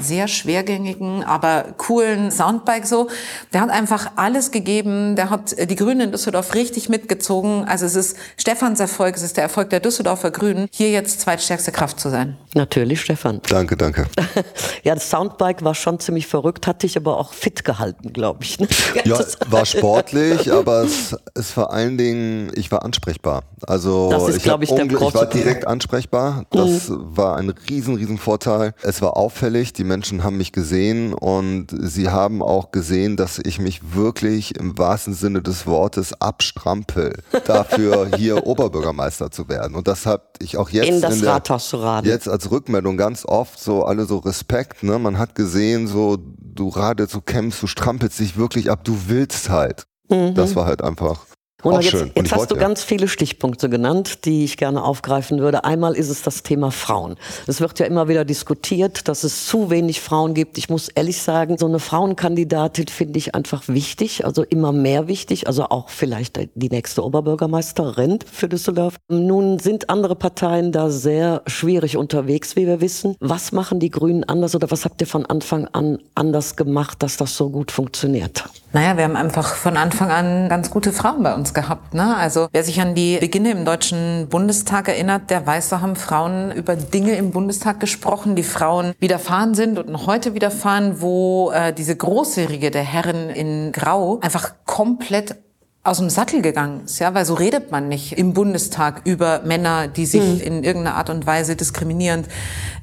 sehr 0.00 0.28
schwergängigen, 0.28 1.22
aber 1.24 1.74
coolen 1.76 2.30
Soundbike 2.30 2.86
so. 2.86 3.08
Der 3.52 3.60
hat 3.60 3.70
einfach 3.70 4.12
alles 4.16 4.50
gegeben. 4.50 5.16
Der 5.16 5.30
hat 5.30 5.52
äh, 5.52 5.66
die 5.66 5.76
Grünen 5.76 6.00
in 6.00 6.12
Düsseldorf 6.12 6.54
richtig 6.54 6.88
mitgezogen. 6.88 7.64
Also 7.64 7.84
es 7.86 7.94
ist 7.94 8.16
Stefans 8.36 8.80
Erfolg, 8.80 9.16
es 9.16 9.22
ist 9.22 9.36
der 9.36 9.44
Erfolg 9.44 9.70
der 9.70 9.80
Düsseldorfer 9.80 10.30
Grünen, 10.30 10.68
hier 10.70 10.90
jetzt 10.90 11.20
zweitstärkste 11.20 11.72
Kraft 11.72 12.00
zu 12.00 12.08
sein. 12.08 12.36
Natürlich, 12.54 13.00
Stefan. 13.00 13.40
Danke, 13.48 13.76
danke. 13.76 14.06
ja, 14.84 14.94
das 14.94 15.10
Soundbike 15.10 15.64
war 15.64 15.74
schon 15.74 16.00
ziemlich 16.00 16.26
verrückt, 16.26 16.66
hat 16.66 16.82
dich 16.82 16.96
aber 16.96 17.18
auch 17.18 17.32
fit 17.32 17.64
gehalten, 17.64 18.12
glaube 18.12 18.44
ich. 18.44 18.60
Ne? 18.60 18.68
Ja, 19.04 19.18
war 19.48 19.66
sportlich, 19.66 20.50
aber 20.52 20.84
es 20.84 21.14
ist 21.34 21.50
vor 21.50 21.72
allen 21.72 21.98
Dingen, 21.98 22.50
ich 22.54 22.70
war 22.72 22.84
ansprechbar. 22.84 23.42
Also 23.66 24.10
das 24.10 24.28
ist, 24.28 24.46
ich, 24.46 24.46
ich, 24.46 24.70
der 24.70 24.86
ich 24.86 25.14
war 25.14 25.26
direkt 25.26 25.66
ansprechbar. 25.66 26.44
Das 26.50 26.88
mhm. 26.88 27.16
war 27.16 27.36
ein 27.36 27.50
riesen, 27.68 27.96
riesen 27.96 28.18
Vorteil. 28.18 28.72
Es 28.82 29.02
war 29.02 29.16
auffällig 29.16 29.73
die 29.78 29.84
Menschen 29.84 30.24
haben 30.24 30.36
mich 30.36 30.52
gesehen 30.52 31.12
und 31.12 31.68
sie 31.70 32.08
haben 32.08 32.42
auch 32.42 32.70
gesehen, 32.70 33.16
dass 33.16 33.38
ich 33.38 33.58
mich 33.58 33.94
wirklich 33.94 34.56
im 34.56 34.78
wahrsten 34.78 35.14
Sinne 35.14 35.42
des 35.42 35.66
Wortes 35.66 36.20
abstrampel, 36.20 37.22
dafür 37.46 38.16
hier 38.16 38.46
Oberbürgermeister 38.46 39.30
zu 39.30 39.48
werden. 39.48 39.74
Und 39.74 39.88
das 39.88 40.06
habe 40.06 40.22
ich 40.40 40.56
auch 40.56 40.70
jetzt 40.70 40.88
in 40.88 41.00
das 41.00 41.16
in 41.16 41.22
der, 41.22 41.34
Rathaus 41.34 41.68
zu 41.68 41.78
raten. 41.78 42.06
Jetzt 42.06 42.28
als 42.28 42.50
Rückmeldung 42.50 42.96
ganz 42.96 43.24
oft 43.24 43.60
so 43.60 43.84
alle 43.84 44.06
so 44.06 44.18
Respekt. 44.18 44.82
Ne? 44.82 44.98
Man 44.98 45.18
hat 45.18 45.34
gesehen, 45.34 45.86
so 45.86 46.16
du 46.16 46.68
radelst, 46.68 47.14
du 47.14 47.20
kämpfst, 47.20 47.62
du 47.62 47.66
strampelst 47.66 48.18
dich 48.18 48.36
wirklich 48.36 48.70
ab, 48.70 48.84
du 48.84 48.96
willst 49.08 49.48
halt. 49.50 49.86
Mhm. 50.08 50.34
Das 50.34 50.56
war 50.56 50.66
halt 50.66 50.82
einfach. 50.82 51.26
Mona, 51.64 51.80
jetzt, 51.80 51.94
jetzt 51.94 52.32
hast 52.32 52.38
wollte, 52.38 52.54
du 52.54 52.60
ganz 52.60 52.84
viele 52.84 53.08
Stichpunkte 53.08 53.68
genannt, 53.68 54.24
die 54.26 54.44
ich 54.44 54.56
gerne 54.56 54.84
aufgreifen 54.84 55.40
würde. 55.40 55.64
Einmal 55.64 55.94
ist 55.94 56.10
es 56.10 56.22
das 56.22 56.42
Thema 56.42 56.70
Frauen. 56.70 57.16
Es 57.46 57.60
wird 57.60 57.78
ja 57.78 57.86
immer 57.86 58.08
wieder 58.08 58.24
diskutiert, 58.24 59.08
dass 59.08 59.24
es 59.24 59.46
zu 59.46 59.70
wenig 59.70 60.00
Frauen 60.00 60.34
gibt. 60.34 60.58
Ich 60.58 60.68
muss 60.68 60.88
ehrlich 60.88 61.22
sagen, 61.22 61.56
so 61.58 61.66
eine 61.66 61.78
Frauenkandidatin 61.78 62.88
finde 62.88 63.18
ich 63.18 63.34
einfach 63.34 63.66
wichtig, 63.66 64.24
also 64.24 64.42
immer 64.42 64.72
mehr 64.72 65.08
wichtig, 65.08 65.46
also 65.46 65.64
auch 65.64 65.88
vielleicht 65.88 66.38
die 66.54 66.68
nächste 66.68 67.04
Oberbürgermeisterin 67.04 68.18
für 68.30 68.48
Düsseldorf. 68.48 68.96
Nun 69.08 69.58
sind 69.58 69.88
andere 69.90 70.16
Parteien 70.16 70.72
da 70.72 70.90
sehr 70.90 71.42
schwierig 71.46 71.96
unterwegs, 71.96 72.56
wie 72.56 72.66
wir 72.66 72.80
wissen. 72.80 73.16
Was 73.20 73.52
machen 73.52 73.80
die 73.80 73.90
Grünen 73.90 74.24
anders 74.24 74.54
oder 74.54 74.70
was 74.70 74.84
habt 74.84 75.00
ihr 75.00 75.06
von 75.06 75.24
Anfang 75.26 75.66
an 75.68 75.98
anders 76.14 76.56
gemacht, 76.56 77.02
dass 77.02 77.16
das 77.16 77.36
so 77.36 77.50
gut 77.50 77.70
funktioniert? 77.70 78.44
Naja, 78.74 78.96
wir 78.96 79.04
haben 79.04 79.14
einfach 79.14 79.54
von 79.54 79.76
Anfang 79.76 80.10
an 80.10 80.48
ganz 80.48 80.68
gute 80.68 80.92
Frauen 80.92 81.22
bei 81.22 81.32
uns 81.32 81.54
gehabt. 81.54 81.94
Ne? 81.94 82.16
Also 82.16 82.48
wer 82.50 82.64
sich 82.64 82.80
an 82.80 82.96
die 82.96 83.18
Beginne 83.18 83.52
im 83.52 83.64
Deutschen 83.64 84.26
Bundestag 84.28 84.88
erinnert, 84.88 85.30
der 85.30 85.46
weiß, 85.46 85.68
da 85.68 85.80
haben 85.80 85.94
Frauen 85.94 86.50
über 86.50 86.74
Dinge 86.74 87.12
im 87.14 87.30
Bundestag 87.30 87.78
gesprochen, 87.78 88.34
die 88.34 88.42
Frauen 88.42 88.92
widerfahren 88.98 89.54
sind 89.54 89.78
und 89.78 89.90
noch 89.90 90.08
heute 90.08 90.34
widerfahren, 90.34 91.00
wo 91.00 91.52
äh, 91.52 91.72
diese 91.72 91.94
große 91.94 92.48
Riege 92.48 92.72
der 92.72 92.82
Herren 92.82 93.30
in 93.30 93.70
Grau 93.70 94.18
einfach 94.22 94.54
komplett 94.66 95.36
aus 95.84 95.98
dem 95.98 96.08
Sattel 96.08 96.40
gegangen 96.40 96.82
ist, 96.86 96.98
ja, 96.98 97.12
weil 97.12 97.26
so 97.26 97.34
redet 97.34 97.70
man 97.70 97.88
nicht 97.88 98.12
im 98.12 98.32
Bundestag 98.32 99.02
über 99.04 99.42
Männer, 99.44 99.86
die 99.86 100.06
sich 100.06 100.22
mhm. 100.22 100.40
in 100.40 100.64
irgendeiner 100.64 100.96
Art 100.96 101.10
und 101.10 101.26
Weise 101.26 101.56
diskriminierend 101.56 102.26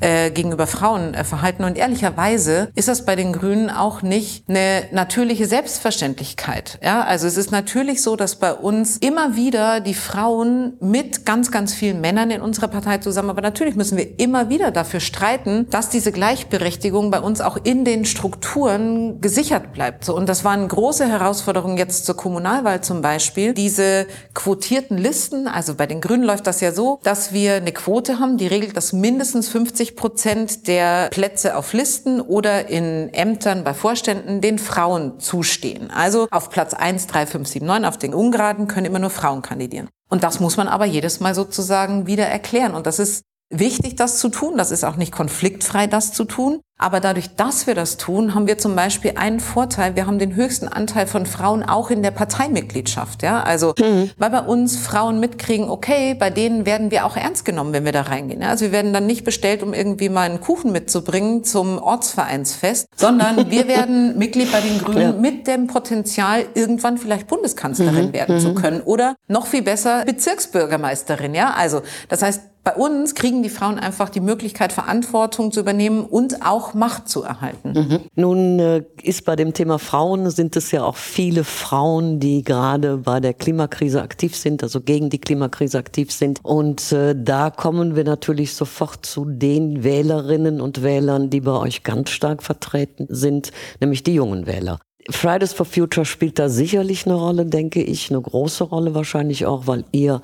äh, 0.01 0.29
gegenüber 0.29 0.67
Frauen 0.67 1.15
äh, 1.15 1.23
verhalten. 1.23 1.63
Und 1.63 1.79
ehrlicherweise 1.79 2.69
ist 2.75 2.87
das 2.87 3.03
bei 3.03 3.15
den 3.15 3.33
Grünen 3.33 3.71
auch 3.71 4.03
nicht 4.03 4.47
eine 4.47 4.83
natürliche 4.91 5.47
Selbstverständlichkeit. 5.47 6.77
Ja, 6.83 7.01
also 7.01 7.25
es 7.25 7.37
ist 7.37 7.51
natürlich 7.51 8.03
so, 8.03 8.15
dass 8.15 8.35
bei 8.35 8.53
uns 8.53 8.97
immer 8.97 9.35
wieder 9.35 9.79
die 9.79 9.95
Frauen 9.95 10.73
mit 10.79 11.25
ganz, 11.25 11.49
ganz 11.49 11.73
vielen 11.73 12.01
Männern 12.01 12.29
in 12.29 12.41
unserer 12.41 12.67
Partei 12.67 12.99
zusammen, 12.99 13.31
aber 13.31 13.41
natürlich 13.41 13.75
müssen 13.75 13.97
wir 13.97 14.19
immer 14.19 14.49
wieder 14.49 14.69
dafür 14.69 14.99
streiten, 14.99 15.65
dass 15.71 15.89
diese 15.89 16.11
Gleichberechtigung 16.11 17.09
bei 17.09 17.19
uns 17.19 17.41
auch 17.41 17.57
in 17.63 17.83
den 17.83 18.05
Strukturen 18.05 19.21
gesichert 19.21 19.73
bleibt. 19.73 20.05
So, 20.05 20.15
und 20.15 20.29
das 20.29 20.43
war 20.43 20.51
eine 20.51 20.67
große 20.67 21.07
Herausforderung 21.07 21.77
jetzt 21.77 22.05
zur 22.05 22.15
Kommunalwahl 22.15 22.81
zum 22.91 23.01
Beispiel 23.01 23.53
diese 23.53 24.05
quotierten 24.33 24.97
Listen, 24.97 25.47
also 25.47 25.75
bei 25.75 25.87
den 25.87 26.01
Grünen 26.01 26.25
läuft 26.25 26.45
das 26.45 26.59
ja 26.59 26.73
so, 26.73 26.99
dass 27.03 27.31
wir 27.31 27.53
eine 27.53 27.71
Quote 27.71 28.19
haben, 28.19 28.35
die 28.35 28.47
regelt, 28.47 28.75
dass 28.75 28.91
mindestens 28.91 29.47
50 29.47 29.95
Prozent 29.95 30.67
der 30.67 31.07
Plätze 31.09 31.55
auf 31.55 31.71
Listen 31.71 32.19
oder 32.19 32.67
in 32.67 33.07
Ämtern 33.13 33.63
bei 33.63 33.73
Vorständen 33.73 34.41
den 34.41 34.59
Frauen 34.59 35.21
zustehen. 35.21 35.89
Also 35.89 36.27
auf 36.31 36.49
Platz 36.49 36.73
1, 36.73 37.07
3, 37.07 37.27
5, 37.27 37.47
7, 37.47 37.65
9 37.65 37.85
auf 37.85 37.97
den 37.97 38.13
Ungeraden 38.13 38.67
können 38.67 38.87
immer 38.87 38.99
nur 38.99 39.09
Frauen 39.09 39.41
kandidieren. 39.41 39.87
Und 40.09 40.25
das 40.25 40.41
muss 40.41 40.57
man 40.57 40.67
aber 40.67 40.83
jedes 40.83 41.21
Mal 41.21 41.33
sozusagen 41.33 42.07
wieder 42.07 42.25
erklären. 42.25 42.75
Und 42.75 42.87
das 42.87 42.99
ist 42.99 43.23
wichtig, 43.51 43.95
das 43.95 44.17
zu 44.17 44.29
tun. 44.29 44.57
Das 44.57 44.71
ist 44.71 44.83
auch 44.83 44.95
nicht 44.95 45.11
konfliktfrei, 45.11 45.87
das 45.87 46.13
zu 46.13 46.23
tun. 46.23 46.61
Aber 46.81 46.99
dadurch, 46.99 47.35
dass 47.35 47.67
wir 47.67 47.75
das 47.75 47.97
tun, 47.97 48.33
haben 48.33 48.47
wir 48.47 48.57
zum 48.57 48.75
Beispiel 48.75 49.13
einen 49.15 49.39
Vorteil. 49.39 49.95
Wir 49.95 50.07
haben 50.07 50.17
den 50.17 50.35
höchsten 50.35 50.67
Anteil 50.67 51.05
von 51.05 51.27
Frauen 51.27 51.61
auch 51.61 51.91
in 51.91 52.01
der 52.01 52.09
Parteimitgliedschaft. 52.09 53.21
Ja, 53.21 53.43
also 53.43 53.75
mhm. 53.77 54.09
weil 54.17 54.31
bei 54.31 54.39
uns 54.39 54.77
Frauen 54.77 55.19
mitkriegen, 55.19 55.69
okay, 55.69 56.15
bei 56.15 56.31
denen 56.31 56.65
werden 56.65 56.89
wir 56.89 57.05
auch 57.05 57.15
ernst 57.15 57.45
genommen, 57.45 57.71
wenn 57.71 57.85
wir 57.85 57.91
da 57.91 58.01
reingehen. 58.01 58.41
Also 58.41 58.65
wir 58.65 58.71
werden 58.71 58.93
dann 58.93 59.05
nicht 59.05 59.23
bestellt, 59.23 59.61
um 59.61 59.75
irgendwie 59.75 60.09
mal 60.09 60.27
einen 60.27 60.41
Kuchen 60.41 60.71
mitzubringen 60.71 61.43
zum 61.43 61.77
Ortsvereinsfest, 61.77 62.87
sondern 62.95 63.51
wir 63.51 63.67
werden 63.67 64.17
Mitglied 64.17 64.51
bei 64.51 64.61
den 64.61 64.79
Grünen 64.79 65.01
ja. 65.01 65.11
mit 65.11 65.45
dem 65.45 65.67
Potenzial, 65.67 66.45
irgendwann 66.55 66.97
vielleicht 66.97 67.27
Bundeskanzlerin 67.27 68.07
mhm. 68.07 68.13
werden 68.13 68.37
mhm. 68.37 68.39
zu 68.39 68.53
können 68.55 68.81
oder 68.81 69.15
noch 69.27 69.45
viel 69.45 69.61
besser 69.61 70.03
Bezirksbürgermeisterin. 70.05 71.35
Ja, 71.35 71.53
also 71.53 71.83
das 72.09 72.23
heißt, 72.23 72.41
bei 72.63 72.75
uns 72.75 73.15
kriegen 73.15 73.41
die 73.41 73.49
Frauen 73.49 73.79
einfach 73.79 74.09
die 74.09 74.19
Möglichkeit, 74.19 74.71
Verantwortung 74.71 75.51
zu 75.51 75.59
übernehmen 75.59 76.05
und 76.05 76.45
auch 76.45 76.75
Macht 76.75 77.09
zu 77.09 77.23
erhalten. 77.23 77.73
Mhm. 77.73 77.99
Nun 78.15 78.59
äh, 78.59 78.83
ist 79.01 79.25
bei 79.25 79.35
dem 79.35 79.53
Thema 79.53 79.79
Frauen, 79.79 80.29
sind 80.29 80.55
es 80.55 80.71
ja 80.71 80.83
auch 80.83 80.97
viele 80.97 81.43
Frauen, 81.43 82.19
die 82.19 82.43
gerade 82.43 82.97
bei 82.97 83.19
der 83.19 83.33
Klimakrise 83.33 84.01
aktiv 84.01 84.35
sind, 84.35 84.61
also 84.61 84.81
gegen 84.81 85.09
die 85.09 85.19
Klimakrise 85.19 85.79
aktiv 85.79 86.11
sind. 86.11 86.39
Und 86.43 86.91
äh, 86.91 87.15
da 87.17 87.49
kommen 87.49 87.95
wir 87.95 88.03
natürlich 88.03 88.53
sofort 88.53 89.05
zu 89.05 89.25
den 89.25 89.83
Wählerinnen 89.83 90.61
und 90.61 90.83
Wählern, 90.83 91.31
die 91.31 91.41
bei 91.41 91.53
euch 91.53 91.83
ganz 91.83 92.11
stark 92.11 92.43
vertreten 92.43 93.07
sind, 93.09 93.51
nämlich 93.79 94.03
die 94.03 94.13
jungen 94.13 94.45
Wähler. 94.45 94.79
Fridays 95.09 95.53
for 95.53 95.65
Future 95.65 96.05
spielt 96.05 96.37
da 96.37 96.47
sicherlich 96.47 97.05
eine 97.05 97.15
Rolle, 97.15 97.45
denke 97.45 97.81
ich, 97.81 98.11
eine 98.11 98.21
große 98.21 98.65
Rolle 98.65 98.93
wahrscheinlich 98.93 99.45
auch, 99.45 99.65
weil 99.65 99.83
ihr 99.91 100.21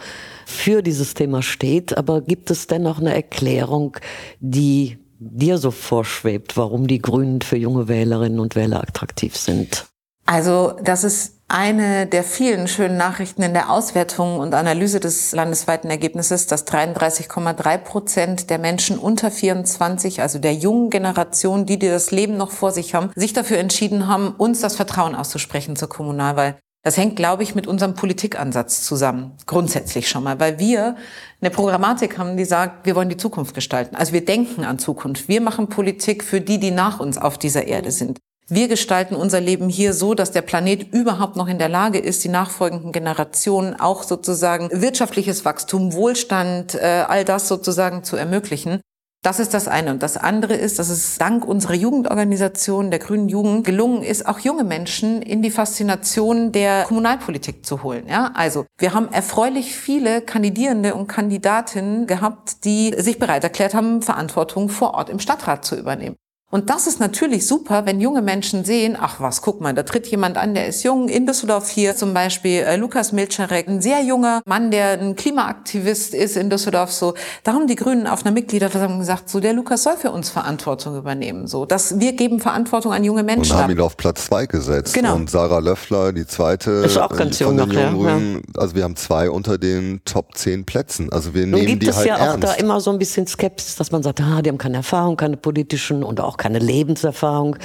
für 0.47 0.81
dieses 0.81 1.13
Thema 1.13 1.41
steht. 1.41 1.97
Aber 1.97 2.21
gibt 2.21 2.49
es 2.51 2.67
dennoch 2.67 2.99
eine 2.99 3.13
Erklärung, 3.13 3.97
die 4.39 4.97
dir 5.19 5.57
so 5.57 5.71
vorschwebt, 5.71 6.55
warum 6.55 6.87
die 6.87 7.01
Grünen 7.01 7.41
für 7.41 7.57
junge 7.57 7.89
Wählerinnen 7.89 8.39
und 8.39 8.55
Wähler 8.55 8.81
attraktiv 8.81 9.35
sind? 9.35 9.87
Also 10.25 10.73
das 10.81 11.03
ist 11.03 11.33
eine 11.49 12.05
der 12.05 12.23
vielen 12.23 12.67
schönen 12.67 12.97
Nachrichten 12.97 13.41
in 13.41 13.53
der 13.53 13.69
Auswertung 13.69 14.39
und 14.39 14.53
Analyse 14.53 14.99
des 14.99 15.33
landesweiten 15.33 15.89
Ergebnisses, 15.89 16.47
dass 16.47 16.65
33,3 16.67 17.77
Prozent 17.77 18.49
der 18.49 18.57
Menschen 18.57 18.97
unter 18.97 19.31
24, 19.31 20.21
also 20.21 20.39
der 20.39 20.53
jungen 20.53 20.89
Generation, 20.89 21.65
die, 21.65 21.79
die 21.79 21.87
das 21.87 22.11
Leben 22.11 22.37
noch 22.37 22.51
vor 22.51 22.71
sich 22.71 22.93
haben, 22.93 23.11
sich 23.15 23.33
dafür 23.33 23.57
entschieden 23.57 24.07
haben, 24.07 24.33
uns 24.37 24.61
das 24.61 24.75
Vertrauen 24.75 25.15
auszusprechen 25.15 25.75
zur 25.75 25.89
Kommunalwahl. 25.89 26.57
Das 26.87 26.95
hängt, 26.95 27.17
glaube 27.17 27.43
ich, 27.43 27.53
mit 27.53 27.67
unserem 27.67 27.95
Politikansatz 27.95 28.81
zusammen. 28.81 29.33
Grundsätzlich 29.45 30.07
schon 30.07 30.23
mal, 30.23 30.39
weil 30.39 30.57
wir 30.57 30.95
eine 31.41 31.49
Programmatik 31.49 32.17
haben, 32.17 32.37
die 32.37 32.45
sagt, 32.45 32.85
wir 32.85 32.95
wollen 32.95 33.09
die 33.09 33.17
Zukunft 33.17 33.53
gestalten. 33.53 33.97
Also 33.97 34.13
wir 34.13 34.23
denken 34.23 34.63
an 34.63 34.79
Zukunft. 34.79 35.27
Wir 35.27 35.41
machen 35.41 35.67
Politik 35.67 36.23
für 36.23 36.39
die, 36.39 36.61
die 36.61 36.71
nach 36.71 37.01
uns 37.01 37.17
auf 37.17 37.37
dieser 37.37 37.67
Erde 37.67 37.91
sind. 37.91 38.19
Wir 38.47 38.69
gestalten 38.69 39.15
unser 39.15 39.41
Leben 39.41 39.67
hier 39.67 39.93
so, 39.93 40.13
dass 40.13 40.31
der 40.31 40.43
Planet 40.43 40.93
überhaupt 40.93 41.35
noch 41.35 41.49
in 41.49 41.59
der 41.59 41.67
Lage 41.67 41.99
ist, 41.99 42.23
die 42.23 42.29
nachfolgenden 42.29 42.93
Generationen 42.93 43.77
auch 43.77 44.03
sozusagen 44.03 44.69
wirtschaftliches 44.71 45.43
Wachstum, 45.43 45.91
Wohlstand, 45.91 46.75
äh, 46.75 47.03
all 47.05 47.25
das 47.25 47.49
sozusagen 47.49 48.05
zu 48.05 48.15
ermöglichen. 48.15 48.79
Das 49.23 49.39
ist 49.39 49.53
das 49.53 49.67
eine. 49.67 49.91
Und 49.91 50.03
das 50.03 50.15
andere 50.15 50.53
ist, 50.53 50.79
dass 50.79 50.89
es 50.89 51.17
dank 51.17 51.45
unserer 51.45 51.73
Jugendorganisation, 51.73 52.91
der 52.91 52.99
Grünen 52.99 53.29
Jugend, 53.29 53.65
gelungen 53.65 54.03
ist, 54.03 54.25
auch 54.25 54.39
junge 54.39 54.63
Menschen 54.63 55.21
in 55.21 55.41
die 55.41 55.51
Faszination 55.51 56.51
der 56.51 56.83
Kommunalpolitik 56.83 57.65
zu 57.65 57.83
holen. 57.83 58.07
Ja, 58.07 58.31
also 58.35 58.65
wir 58.77 58.93
haben 58.93 59.11
erfreulich 59.11 59.75
viele 59.75 60.21
Kandidierende 60.21 60.95
und 60.95 61.07
Kandidatinnen 61.07 62.07
gehabt, 62.07 62.63
die 62.63 62.95
sich 62.97 63.19
bereit 63.19 63.43
erklärt 63.43 63.73
haben, 63.73 64.01
Verantwortung 64.01 64.69
vor 64.69 64.93
Ort 64.93 65.09
im 65.09 65.19
Stadtrat 65.19 65.65
zu 65.65 65.75
übernehmen. 65.75 66.15
Und 66.57 66.71
das 66.71 66.87
ist 66.87 66.99
natürlich 66.99 67.45
super, 67.45 67.85
wenn 67.85 68.01
junge 68.01 68.23
Menschen 68.23 68.65
sehen, 68.65 68.97
ach 68.99 69.19
was, 69.19 69.43
guck 69.43 69.61
mal, 69.61 69.75
da 69.75 69.83
tritt 69.83 70.07
jemand 70.07 70.37
an, 70.37 70.55
der 70.55 70.65
ist 70.65 70.81
jung. 70.81 71.07
In 71.07 71.27
Düsseldorf 71.27 71.69
hier 71.69 71.95
zum 71.95 72.15
Beispiel 72.15 72.61
äh, 72.61 72.77
Lukas 72.77 73.11
Milczarek, 73.11 73.67
ein 73.67 73.79
sehr 73.79 74.01
junger 74.01 74.41
Mann, 74.43 74.71
der 74.71 74.99
ein 74.99 75.15
Klimaaktivist 75.15 76.15
ist 76.15 76.35
in 76.35 76.49
Düsseldorf. 76.49 76.91
So, 76.91 77.13
da 77.43 77.53
haben 77.53 77.67
die 77.67 77.75
Grünen 77.75 78.07
auf 78.07 78.25
einer 78.25 78.33
Mitgliederversammlung 78.33 79.01
gesagt, 79.01 79.29
so 79.29 79.39
der 79.39 79.53
Lukas 79.53 79.83
soll 79.83 79.97
für 79.97 80.09
uns 80.09 80.31
Verantwortung 80.31 80.97
übernehmen. 80.97 81.45
So, 81.45 81.67
dass 81.67 81.99
wir 81.99 82.13
geben 82.13 82.39
Verantwortung 82.39 82.91
an 82.91 83.03
junge 83.03 83.21
Menschen. 83.21 83.55
Und 83.55 83.61
haben 83.61 83.71
ihn 83.73 83.79
auf 83.79 83.95
Platz 83.95 84.25
zwei 84.25 84.47
gesetzt. 84.47 84.95
Genau. 84.95 85.13
Und 85.13 85.29
Sarah 85.29 85.59
Löffler, 85.59 86.11
die 86.11 86.25
zweite 86.25 86.71
ist 86.71 86.97
auch 86.97 87.15
ganz 87.15 87.37
jung 87.37 87.55
den 87.55 87.69
jungen 87.69 87.99
Grünen. 87.99 88.33
Ja. 88.55 88.61
Also 88.61 88.73
wir 88.73 88.83
haben 88.83 88.95
zwei 88.95 89.29
unter 89.29 89.59
den 89.59 90.01
Top 90.05 90.35
zehn 90.35 90.65
Plätzen. 90.65 91.11
Also 91.11 91.35
wir 91.35 91.45
Nun 91.45 91.59
nehmen 91.59 91.67
gibt 91.67 91.83
die 91.83 91.89
es 91.89 91.97
halt 91.97 92.07
ja 92.07 92.15
ernst. 92.15 92.47
auch 92.47 92.55
da 92.55 92.59
immer 92.59 92.81
so 92.81 92.89
ein 92.89 92.97
bisschen 92.97 93.27
Skepsis, 93.27 93.75
dass 93.75 93.91
man 93.91 94.01
sagt, 94.01 94.21
ah, 94.21 94.41
die 94.41 94.49
haben 94.49 94.57
keine 94.57 94.77
Erfahrung, 94.77 95.17
keine 95.17 95.37
politischen 95.37 96.03
und 96.03 96.19
auch 96.19 96.35
keine 96.35 96.46
Lebenserfahrung. 96.55 97.57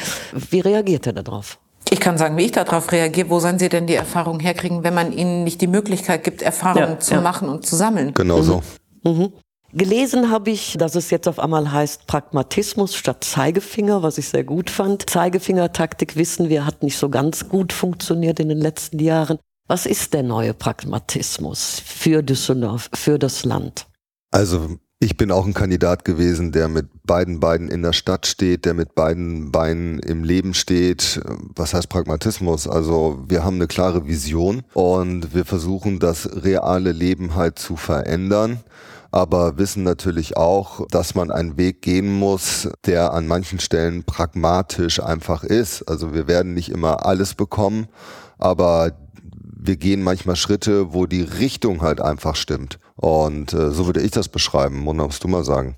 Wie 0.50 0.60
reagiert 0.60 1.06
er 1.06 1.12
darauf? 1.12 1.58
Ich 1.90 2.00
kann 2.00 2.16
sagen, 2.16 2.36
wie 2.36 2.44
ich 2.44 2.52
darauf 2.52 2.90
reagiere. 2.90 3.28
Wo 3.30 3.38
sollen 3.38 3.58
Sie 3.58 3.68
denn 3.68 3.86
die 3.86 3.94
Erfahrung 3.94 4.40
herkriegen, 4.40 4.82
wenn 4.82 4.94
man 4.94 5.12
ihnen 5.12 5.44
nicht 5.44 5.60
die 5.60 5.66
Möglichkeit 5.66 6.24
gibt, 6.24 6.42
Erfahrungen 6.42 6.92
ja, 6.92 7.00
zu 7.00 7.14
ja. 7.14 7.20
machen 7.20 7.48
und 7.48 7.66
zu 7.66 7.76
sammeln? 7.76 8.14
Genau 8.14 8.38
mhm. 8.38 8.42
so. 8.42 8.62
Mhm. 9.04 9.32
Gelesen 9.74 10.30
habe 10.30 10.50
ich, 10.50 10.76
dass 10.78 10.94
es 10.94 11.10
jetzt 11.10 11.26
auf 11.26 11.38
einmal 11.38 11.72
heißt 11.72 12.06
Pragmatismus 12.06 12.94
statt 12.94 13.24
Zeigefinger, 13.24 14.02
was 14.02 14.18
ich 14.18 14.28
sehr 14.28 14.44
gut 14.44 14.68
fand. 14.68 15.08
Zeigefingertaktik 15.08 16.16
wissen 16.16 16.50
wir, 16.50 16.66
hat 16.66 16.82
nicht 16.82 16.98
so 16.98 17.08
ganz 17.08 17.48
gut 17.48 17.72
funktioniert 17.72 18.38
in 18.38 18.50
den 18.50 18.60
letzten 18.60 18.98
Jahren. 18.98 19.38
Was 19.68 19.86
ist 19.86 20.12
der 20.12 20.22
neue 20.22 20.52
Pragmatismus 20.52 21.80
für 21.84 22.22
Düsseldorf, 22.22 22.90
für 22.92 23.18
das 23.18 23.44
Land? 23.44 23.86
Also 24.30 24.76
ich 25.02 25.16
bin 25.16 25.32
auch 25.32 25.46
ein 25.46 25.52
Kandidat 25.52 26.04
gewesen, 26.04 26.52
der 26.52 26.68
mit 26.68 26.86
beiden 27.04 27.40
Beinen 27.40 27.68
in 27.68 27.82
der 27.82 27.92
Stadt 27.92 28.24
steht, 28.24 28.64
der 28.64 28.74
mit 28.74 28.94
beiden 28.94 29.50
Beinen 29.50 29.98
im 29.98 30.22
Leben 30.22 30.54
steht. 30.54 31.20
Was 31.56 31.74
heißt 31.74 31.88
Pragmatismus? 31.88 32.68
Also 32.68 33.24
wir 33.26 33.42
haben 33.42 33.56
eine 33.56 33.66
klare 33.66 34.06
Vision 34.06 34.62
und 34.74 35.34
wir 35.34 35.44
versuchen 35.44 35.98
das 35.98 36.44
reale 36.44 36.92
Leben 36.92 37.34
halt 37.34 37.58
zu 37.58 37.76
verändern 37.76 38.60
aber 39.14 39.58
wissen 39.58 39.82
natürlich 39.82 40.38
auch, 40.38 40.86
dass 40.88 41.14
man 41.14 41.30
einen 41.30 41.58
Weg 41.58 41.82
gehen 41.82 42.10
muss, 42.10 42.70
der 42.86 43.12
an 43.12 43.26
manchen 43.26 43.60
Stellen 43.60 44.04
pragmatisch 44.04 45.02
einfach 45.02 45.44
ist. 45.44 45.82
Also 45.82 46.14
wir 46.14 46.26
werden 46.28 46.54
nicht 46.54 46.70
immer 46.70 47.04
alles 47.04 47.34
bekommen, 47.34 47.88
aber 48.38 48.90
wir 49.64 49.76
gehen 49.76 50.02
manchmal 50.02 50.36
Schritte, 50.36 50.92
wo 50.92 51.06
die 51.06 51.22
Richtung 51.22 51.82
halt 51.82 52.00
einfach 52.00 52.36
stimmt. 52.36 52.78
Und 52.96 53.52
äh, 53.52 53.70
so 53.70 53.86
würde 53.86 54.00
ich 54.00 54.10
das 54.10 54.28
beschreiben. 54.28 54.80
Mona, 54.80 55.04
musst 55.04 55.22
du 55.22 55.28
mal 55.28 55.44
sagen. 55.44 55.76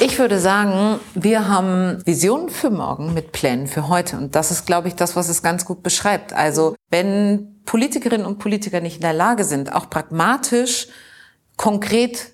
Ich 0.00 0.18
würde 0.18 0.40
sagen, 0.40 0.98
wir 1.14 1.48
haben 1.48 2.04
Visionen 2.04 2.48
für 2.48 2.70
morgen 2.70 3.14
mit 3.14 3.32
Plänen 3.32 3.66
für 3.66 3.88
heute. 3.88 4.16
Und 4.16 4.34
das 4.34 4.50
ist, 4.50 4.66
glaube 4.66 4.88
ich, 4.88 4.94
das, 4.94 5.14
was 5.14 5.28
es 5.28 5.42
ganz 5.42 5.64
gut 5.64 5.82
beschreibt. 5.82 6.32
Also 6.32 6.74
wenn 6.90 7.60
Politikerinnen 7.64 8.26
und 8.26 8.38
Politiker 8.38 8.80
nicht 8.80 8.96
in 8.96 9.02
der 9.02 9.12
Lage 9.12 9.44
sind, 9.44 9.72
auch 9.72 9.90
pragmatisch, 9.90 10.88
konkret 11.56 12.32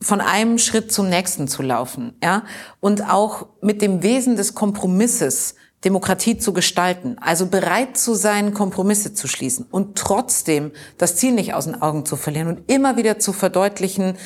von 0.00 0.20
einem 0.20 0.58
Schritt 0.58 0.90
zum 0.90 1.08
nächsten 1.08 1.48
zu 1.48 1.62
laufen, 1.62 2.16
ja, 2.22 2.44
und 2.80 3.08
auch 3.08 3.46
mit 3.60 3.82
dem 3.82 4.02
Wesen 4.02 4.36
des 4.36 4.54
Kompromisses 4.54 5.54
Demokratie 5.84 6.38
zu 6.38 6.52
gestalten, 6.52 7.16
also 7.20 7.46
bereit 7.46 7.96
zu 7.96 8.14
sein, 8.14 8.54
Kompromisse 8.54 9.14
zu 9.14 9.26
schließen 9.26 9.66
und 9.70 9.98
trotzdem 9.98 10.70
das 10.96 11.16
Ziel 11.16 11.32
nicht 11.32 11.54
aus 11.54 11.64
den 11.64 11.80
Augen 11.82 12.06
zu 12.06 12.16
verlieren 12.16 12.48
und 12.48 12.70
immer 12.70 12.96
wieder 12.96 13.18
zu 13.18 13.32
verdeutlichen, 13.32 14.16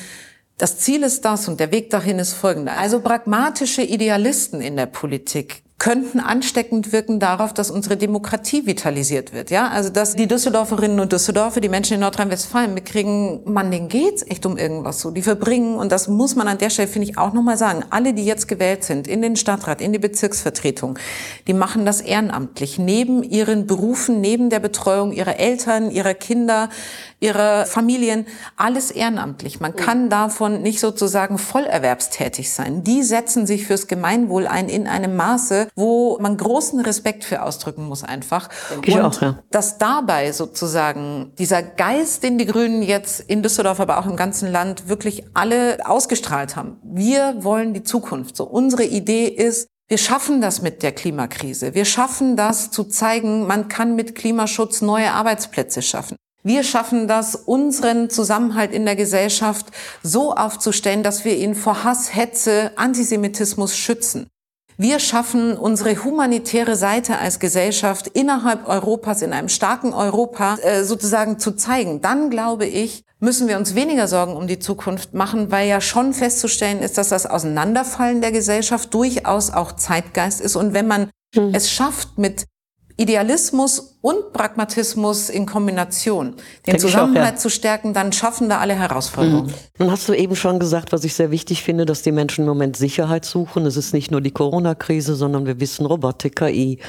das 0.57 0.77
Ziel 0.79 1.03
ist 1.03 1.23
das 1.25 1.47
und 1.47 1.59
der 1.59 1.71
Weg 1.71 1.89
dahin 1.89 2.19
ist 2.19 2.33
folgender. 2.33 2.77
Also 2.77 2.99
pragmatische 2.99 3.83
Idealisten 3.83 4.59
in 4.61 4.75
der 4.75 4.87
Politik, 4.87 5.63
könnten 5.79 6.19
ansteckend 6.19 6.91
wirken 6.91 7.19
darauf, 7.19 7.53
dass 7.53 7.69
unsere 7.69 7.97
Demokratie 7.97 8.65
vitalisiert 8.65 9.31
wird. 9.31 9.51
Ja, 9.51 9.67
also 9.67 9.89
dass 9.89 10.15
die 10.15 10.27
Düsseldorferinnen 10.27 10.99
und 10.99 11.13
Düsseldorfer, 11.13 11.61
die 11.61 11.69
Menschen 11.69 11.93
in 11.93 11.99
Nordrhein-Westfalen 11.99 12.73
mitkriegen, 12.73 13.41
man, 13.45 13.69
denen 13.69 13.87
geht's 13.87 14.25
echt 14.27 14.47
um 14.47 14.57
irgendwas 14.57 14.99
so. 14.99 15.11
Die 15.11 15.21
verbringen 15.21 15.75
und 15.75 15.91
das 15.91 16.07
muss 16.07 16.35
man 16.35 16.47
an 16.47 16.57
der 16.57 16.71
Stelle 16.71 16.87
finde 16.87 17.09
ich 17.09 17.17
auch 17.19 17.31
nochmal 17.31 17.57
sagen. 17.57 17.83
Alle, 17.91 18.13
die 18.13 18.25
jetzt 18.25 18.47
gewählt 18.47 18.83
sind 18.83 19.07
in 19.07 19.21
den 19.21 19.35
Stadtrat, 19.35 19.79
in 19.79 19.93
die 19.93 19.99
Bezirksvertretung, 19.99 20.97
die 21.45 21.53
machen 21.53 21.85
das 21.85 22.01
ehrenamtlich 22.01 22.79
neben 22.79 23.21
ihren 23.21 23.67
Berufen, 23.67 24.19
neben 24.19 24.49
der 24.49 24.59
Betreuung 24.59 25.11
ihrer 25.11 25.37
Eltern, 25.39 25.91
ihrer 25.91 26.15
Kinder, 26.15 26.69
ihrer 27.19 27.65
Familien, 27.67 28.25
alles 28.55 28.89
ehrenamtlich. 28.89 29.59
Man 29.59 29.75
kann 29.75 30.09
davon 30.09 30.63
nicht 30.63 30.79
sozusagen 30.79 31.37
vollerwerbstätig 31.37 32.51
sein. 32.51 32.83
Die 32.83 33.03
setzen 33.03 33.45
sich 33.45 33.65
fürs 33.65 33.87
Gemeinwohl 33.87 34.47
ein 34.47 34.69
in 34.69 34.87
einem 34.87 35.15
Maße, 35.15 35.66
wo 35.75 36.17
man 36.19 36.37
großen 36.37 36.79
Respekt 36.79 37.23
für 37.23 37.43
ausdrücken 37.43 37.87
muss 37.87 38.03
einfach. 38.03 38.49
Denke 38.71 38.93
Und 38.93 39.01
auch, 39.01 39.21
ja. 39.21 39.39
dass 39.51 39.77
dabei 39.77 40.31
sozusagen 40.31 41.33
dieser 41.37 41.61
Geist, 41.63 42.23
den 42.23 42.37
die 42.37 42.45
Grünen 42.45 42.81
jetzt 42.81 43.19
in 43.21 43.43
Düsseldorf, 43.43 43.79
aber 43.79 43.99
auch 43.99 44.05
im 44.05 44.15
ganzen 44.15 44.51
Land 44.51 44.89
wirklich 44.89 45.25
alle 45.33 45.77
ausgestrahlt 45.85 46.55
haben. 46.55 46.77
Wir 46.83 47.43
wollen 47.43 47.73
die 47.73 47.83
Zukunft. 47.83 48.37
So 48.37 48.45
unsere 48.45 48.83
Idee 48.83 49.27
ist, 49.27 49.67
wir 49.89 49.97
schaffen 49.97 50.41
das 50.41 50.61
mit 50.61 50.83
der 50.83 50.91
Klimakrise. 50.91 51.73
Wir 51.73 51.85
schaffen 51.85 52.35
das 52.35 52.71
zu 52.71 52.83
zeigen, 52.83 53.47
man 53.47 53.69
kann 53.69 53.95
mit 53.95 54.15
Klimaschutz 54.15 54.81
neue 54.81 55.11
Arbeitsplätze 55.11 55.81
schaffen. 55.81 56.17
Wir 56.43 56.63
schaffen 56.63 57.07
das, 57.07 57.35
unseren 57.35 58.09
Zusammenhalt 58.09 58.71
in 58.71 58.85
der 58.85 58.95
Gesellschaft 58.95 59.67
so 60.03 60.33
aufzustellen, 60.33 61.03
dass 61.03 61.25
wir 61.25 61.35
ihn 61.35 61.55
vor 61.55 61.83
Hass, 61.83 62.15
Hetze, 62.15 62.71
Antisemitismus 62.75 63.77
schützen. 63.77 64.27
Wir 64.79 64.99
schaffen 64.99 65.57
unsere 65.57 66.03
humanitäre 66.03 66.75
Seite 66.75 67.17
als 67.17 67.39
Gesellschaft 67.39 68.07
innerhalb 68.07 68.67
Europas, 68.67 69.23
in 69.23 69.33
einem 69.33 69.49
starken 69.49 69.91
Europa 69.91 70.57
äh, 70.57 70.83
sozusagen 70.83 71.39
zu 71.39 71.53
zeigen. 71.53 72.01
Dann 72.01 72.29
glaube 72.29 72.67
ich, 72.67 73.03
müssen 73.19 73.47
wir 73.47 73.57
uns 73.57 73.73
weniger 73.73 74.07
Sorgen 74.07 74.35
um 74.35 74.45
die 74.45 74.59
Zukunft 74.59 75.15
machen, 75.15 75.49
weil 75.49 75.67
ja 75.67 75.81
schon 75.81 76.13
festzustellen 76.13 76.79
ist, 76.79 76.99
dass 76.99 77.09
das 77.09 77.25
Auseinanderfallen 77.25 78.21
der 78.21 78.31
Gesellschaft 78.31 78.93
durchaus 78.93 79.49
auch 79.49 79.71
Zeitgeist 79.71 80.41
ist. 80.41 80.55
Und 80.55 80.75
wenn 80.75 80.85
man 80.85 81.09
hm. 81.33 81.55
es 81.55 81.71
schafft, 81.71 82.19
mit 82.19 82.45
Idealismus 82.97 83.97
und 84.01 84.33
Pragmatismus 84.33 85.29
in 85.29 85.45
Kombination, 85.45 86.33
den 86.65 86.79
Zusammenhalt 86.79 87.27
auch, 87.27 87.31
ja. 87.33 87.35
zu 87.35 87.49
stärken, 87.49 87.93
dann 87.93 88.11
schaffen 88.11 88.47
wir 88.47 88.59
alle 88.59 88.73
Herausforderungen. 88.73 89.47
Mhm. 89.47 89.53
Nun 89.77 89.91
hast 89.91 90.09
du 90.09 90.13
eben 90.13 90.35
schon 90.35 90.59
gesagt, 90.59 90.91
was 90.91 91.03
ich 91.03 91.13
sehr 91.13 91.29
wichtig 91.29 91.61
finde, 91.61 91.85
dass 91.85 92.01
die 92.01 92.11
Menschen 92.11 92.41
im 92.41 92.47
Moment 92.47 92.75
Sicherheit 92.75 93.25
suchen. 93.25 93.67
Es 93.67 93.77
ist 93.77 93.93
nicht 93.93 94.09
nur 94.09 94.21
die 94.21 94.31
Corona-Krise, 94.31 95.15
sondern 95.15 95.45
wir 95.45 95.59
wissen 95.59 95.85
Robotik, 95.85 96.37
KI, 96.37 96.79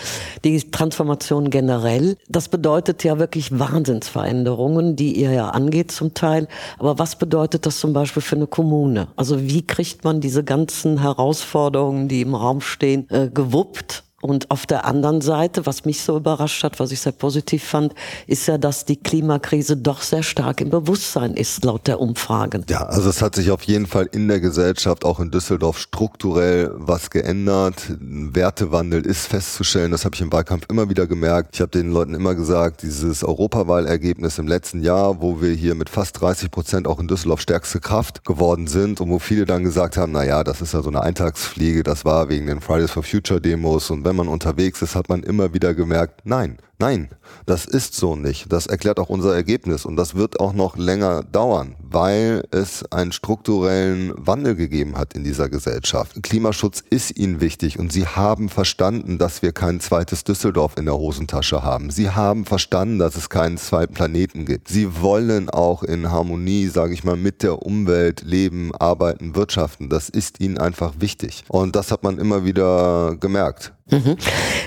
die 0.45 0.71
Transformation 0.71 1.51
generell. 1.51 2.17
Das 2.29 2.49
bedeutet 2.49 3.05
ja 3.05 3.19
wirklich 3.19 3.59
Wahnsinnsveränderungen, 3.59 4.97
die 4.97 5.13
ihr 5.13 5.33
ja 5.33 5.51
angeht 5.51 5.93
zum 5.93 6.15
Teil. 6.15 6.49
Aber 6.79 6.99
was 6.99 7.17
bedeutet 7.17 7.67
das 7.67 7.79
zum 7.81 7.93
Beispiel 7.93 8.23
für 8.23 8.37
eine 8.37 8.47
Kommune? 8.47 9.09
Also 9.17 9.43
wie 9.43 9.67
kriegt 9.67 10.05
man 10.05 10.21
diese 10.23 10.43
ganzen 10.43 11.03
Herausforderungen, 11.03 12.09
die 12.09 12.23
im 12.23 12.35
Raum 12.35 12.63
stehen, 12.63 13.09
äh, 13.11 13.29
gewuppt? 13.29 14.05
Und 14.21 14.51
auf 14.51 14.67
der 14.67 14.85
anderen 14.85 15.21
Seite, 15.21 15.65
was 15.65 15.85
mich 15.85 16.03
so 16.03 16.17
überrascht 16.17 16.65
hat, 16.65 16.81
was 16.81 16.91
ich 16.91 17.01
sehr 17.01 17.13
positiv 17.13 17.63
fand, 17.63 17.95
ist 18.27 18.49
ja, 18.49 18.59
dass 18.59 18.85
die 18.85 18.97
Klimakrise 18.97 19.77
doch 19.77 20.03
sehr 20.03 20.25
stark 20.25 20.61
im 20.61 20.71
Bewusstsein 20.71 21.35
ist, 21.35 21.65
laut 21.65 21.87
der 21.87 22.01
Umfragen. 22.01 22.65
Ja, 22.69 22.83
also 22.83 23.09
es 23.09 23.23
hat 23.23 23.37
sich 23.37 23.53
auf 23.53 23.63
jeden 23.63 23.87
Fall 23.87 24.09
in 24.11 24.27
der 24.27 24.41
Gesellschaft, 24.41 25.05
auch 25.05 25.21
in 25.21 25.31
Düsseldorf, 25.31 25.79
strukturell 25.79 26.73
was 26.75 27.11
geändert. 27.11 27.91
Ein 27.91 28.35
Wertewandel 28.35 29.07
ist 29.07 29.29
festzustellen, 29.29 29.93
das 29.93 30.05
habe 30.05 30.17
ich 30.17 30.21
im 30.21 30.33
Wahlkampf 30.33 30.67
immer 30.69 30.91
wieder 30.91 31.07
gemerkt. 31.07 31.51
Ich 31.55 31.61
habe 31.61 31.71
den 31.71 31.93
Leuten 31.93 32.15
immer 32.15 32.35
gesagt, 32.35 32.83
dieses 32.83 33.23
Europawahlergebnis 33.23 34.39
im 34.39 34.49
letzten 34.49 34.83
Jahr, 34.83 35.23
wo 35.23 35.41
wir 35.41 35.53
hier 35.53 35.77
mit 35.77 35.89
fast 35.89 36.21
30 36.21 36.51
Prozent 36.51 36.89
auch 36.89 36.99
in 36.99 37.07
Düsseldorf 37.07 37.41
stärkste 37.41 37.79
Kraft 37.79 38.25
geworden 38.25 38.67
sind 38.67 39.01
und 39.01 39.11
wo 39.11 39.21
viele 39.21 39.45
dann 39.45 39.63
gesagt 39.63 39.97
haben, 39.97 40.11
na 40.11 40.25
ja, 40.25 40.43
das 40.43 40.61
ist 40.61 40.75
ja 40.75 40.83
so 40.83 40.89
eine 40.89 41.03
Eintagsfliege, 41.03 41.85
das 41.85 42.05
war 42.05 42.29
wegen 42.29 42.49
den 42.49 42.61
Fridays 42.61 42.91
for 42.91 43.05
Future 43.05 43.41
Demos 43.41 43.91
und 43.91 44.08
wenn 44.09 44.17
man 44.17 44.29
unterwegs 44.29 44.81
ist, 44.81 44.95
hat 44.95 45.11
man 45.11 45.23
immer 45.23 45.53
wieder 45.53 45.75
gemerkt, 45.75 46.23
nein, 46.25 46.57
nein, 46.79 47.11
das 47.47 47.65
ist 47.65 47.95
so 47.95 48.17
nicht. 48.17 48.53
Das 48.53 48.67
erklärt 48.67 48.99
auch 48.99 49.09
unser 49.09 49.35
Ergebnis 49.35 49.85
und 49.85 49.97
das 49.97 50.15
wird 50.15 50.41
auch 50.41 50.53
noch 50.53 50.77
länger 50.77 51.23
dauern, 51.23 51.75
weil 51.81 52.45
es 52.51 52.85
einen 52.93 53.13
strukturellen 53.13 54.13
Wandel 54.17 54.55
gegeben 54.55 54.97
hat 54.97 55.15
in 55.15 55.25
dieser 55.25 55.49
Gesellschaft. 55.49 56.23
Klimaschutz 56.23 56.83
ist 56.91 57.17
ihnen 57.19 57.41
wichtig 57.41 57.79
und 57.79 57.93
sie 57.93 58.07
haben 58.07 58.49
verstanden, 58.49 59.19
dass 59.19 59.43
wir 59.43 59.53
kein 59.53 59.81
zweites 59.81 60.25
Düsseldorf 60.25 60.77
in 60.77 60.85
der 60.85 60.97
Hosentasche 60.97 61.63
haben. 61.63 61.91
Sie 61.91 62.11
haben 62.11 62.45
verstanden, 62.45 62.99
dass 62.99 63.17
es 63.17 63.31
keinen 63.31 63.59
zweiten 63.59 63.95
Planeten 63.95 64.45
gibt. 64.45 64.69
Sie 64.69 65.01
wollen 65.01 65.51
auch 65.51 65.83
in 65.83 66.11
Harmonie, 66.11 66.69
sage 66.69 66.95
ich 66.95 67.05
mal, 67.05 67.17
mit 67.17 67.43
der 67.43 67.63
Umwelt 67.63 68.23
leben, 68.23 68.75
arbeiten, 68.75 69.35
wirtschaften. 69.35 69.89
Das 69.89 70.09
ist 70.09 70.41
ihnen 70.41 70.59
einfach 70.59 70.95
wichtig. 70.99 71.45
Und 71.49 71.77
das 71.77 71.91
hat 71.91 72.03
man 72.03 72.19
immer 72.19 72.45
wieder 72.45 73.17
gemerkt. 73.19 73.73
Mhm. 73.91 74.17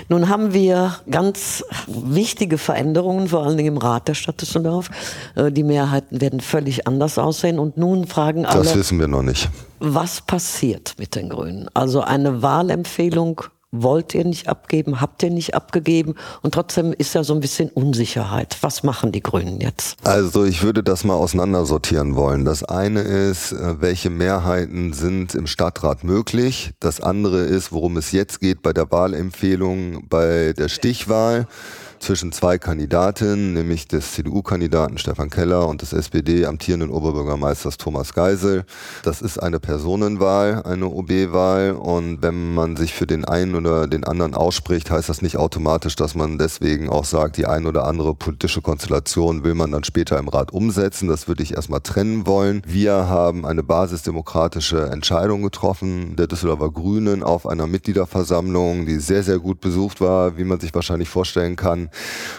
Nun 0.08 0.28
haben 0.28 0.52
wir 0.52 0.96
ganz 1.08 1.64
wichtige 2.04 2.58
Veränderungen, 2.58 3.28
vor 3.28 3.44
allen 3.44 3.56
Dingen 3.56 3.76
im 3.76 3.78
Rat 3.78 4.08
der 4.08 4.14
Stadt 4.14 4.40
Düsseldorf. 4.40 4.90
Äh, 5.34 5.52
die 5.52 5.62
Mehrheiten 5.62 6.20
werden 6.20 6.40
völlig 6.40 6.86
anders 6.86 7.18
aussehen. 7.18 7.58
Und 7.58 7.76
nun 7.76 8.06
fragen 8.06 8.46
alle. 8.46 8.62
Das 8.62 8.76
wissen 8.76 8.98
wir 8.98 9.08
noch 9.08 9.22
nicht. 9.22 9.48
Was 9.80 10.20
passiert 10.20 10.94
mit 10.98 11.14
den 11.14 11.28
Grünen? 11.28 11.68
Also 11.74 12.00
eine 12.02 12.42
Wahlempfehlung 12.42 13.42
wollt 13.72 14.14
ihr 14.14 14.24
nicht 14.24 14.48
abgeben, 14.48 15.00
habt 15.00 15.22
ihr 15.22 15.30
nicht 15.30 15.54
abgegeben 15.54 16.14
und 16.42 16.52
trotzdem 16.52 16.92
ist 16.92 17.14
ja 17.14 17.24
so 17.24 17.32
ein 17.32 17.40
bisschen 17.40 17.70
Unsicherheit. 17.70 18.58
Was 18.60 18.82
machen 18.82 19.12
die 19.12 19.22
Grünen 19.22 19.60
jetzt? 19.60 19.96
Also 20.04 20.44
ich 20.44 20.62
würde 20.62 20.82
das 20.82 21.04
mal 21.04 21.14
auseinandersortieren 21.14 22.14
wollen. 22.14 22.44
Das 22.44 22.62
eine 22.62 23.00
ist, 23.00 23.52
äh, 23.52 23.80
welche 23.80 24.10
Mehrheiten 24.10 24.92
sind 24.92 25.34
im 25.34 25.46
Stadtrat 25.46 26.04
möglich. 26.04 26.72
Das 26.80 27.00
andere 27.00 27.40
ist, 27.40 27.72
worum 27.72 27.96
es 27.96 28.12
jetzt 28.12 28.40
geht 28.40 28.62
bei 28.62 28.74
der 28.74 28.90
Wahlempfehlung, 28.90 30.06
bei 30.08 30.52
der 30.52 30.68
Stichwahl 30.68 31.46
zwischen 32.02 32.32
zwei 32.32 32.58
Kandidatinnen, 32.58 33.54
nämlich 33.54 33.86
des 33.86 34.12
CDU-Kandidaten 34.12 34.98
Stefan 34.98 35.30
Keller 35.30 35.68
und 35.68 35.82
des 35.82 35.92
SPD-amtierenden 35.92 36.90
Oberbürgermeisters 36.90 37.78
Thomas 37.78 38.12
Geisel. 38.12 38.64
Das 39.04 39.22
ist 39.22 39.38
eine 39.38 39.60
Personenwahl, 39.60 40.62
eine 40.64 40.86
OB-Wahl 40.86 41.72
und 41.72 42.20
wenn 42.20 42.54
man 42.54 42.76
sich 42.76 42.92
für 42.92 43.06
den 43.06 43.24
einen 43.24 43.54
oder 43.54 43.86
den 43.86 44.04
anderen 44.04 44.34
ausspricht, 44.34 44.90
heißt 44.90 45.08
das 45.08 45.22
nicht 45.22 45.36
automatisch, 45.36 45.94
dass 45.94 46.14
man 46.14 46.38
deswegen 46.38 46.88
auch 46.88 47.04
sagt, 47.04 47.36
die 47.36 47.46
ein 47.46 47.66
oder 47.66 47.84
andere 47.86 48.14
politische 48.14 48.62
Konstellation 48.62 49.44
will 49.44 49.54
man 49.54 49.70
dann 49.70 49.84
später 49.84 50.18
im 50.18 50.28
Rat 50.28 50.52
umsetzen. 50.52 51.08
Das 51.08 51.28
würde 51.28 51.44
ich 51.44 51.54
erstmal 51.54 51.80
trennen 51.80 52.26
wollen. 52.26 52.62
Wir 52.66 53.08
haben 53.08 53.46
eine 53.46 53.62
basisdemokratische 53.62 54.86
Entscheidung 54.86 55.42
getroffen, 55.42 56.16
der 56.16 56.26
Düsseldorfer 56.26 56.70
Grünen 56.70 57.22
auf 57.22 57.46
einer 57.46 57.68
Mitgliederversammlung, 57.68 58.86
die 58.86 58.96
sehr, 58.96 59.22
sehr 59.22 59.38
gut 59.38 59.60
besucht 59.60 60.00
war, 60.00 60.36
wie 60.36 60.44
man 60.44 60.58
sich 60.58 60.74
wahrscheinlich 60.74 61.08
vorstellen 61.08 61.54
kann 61.54 61.90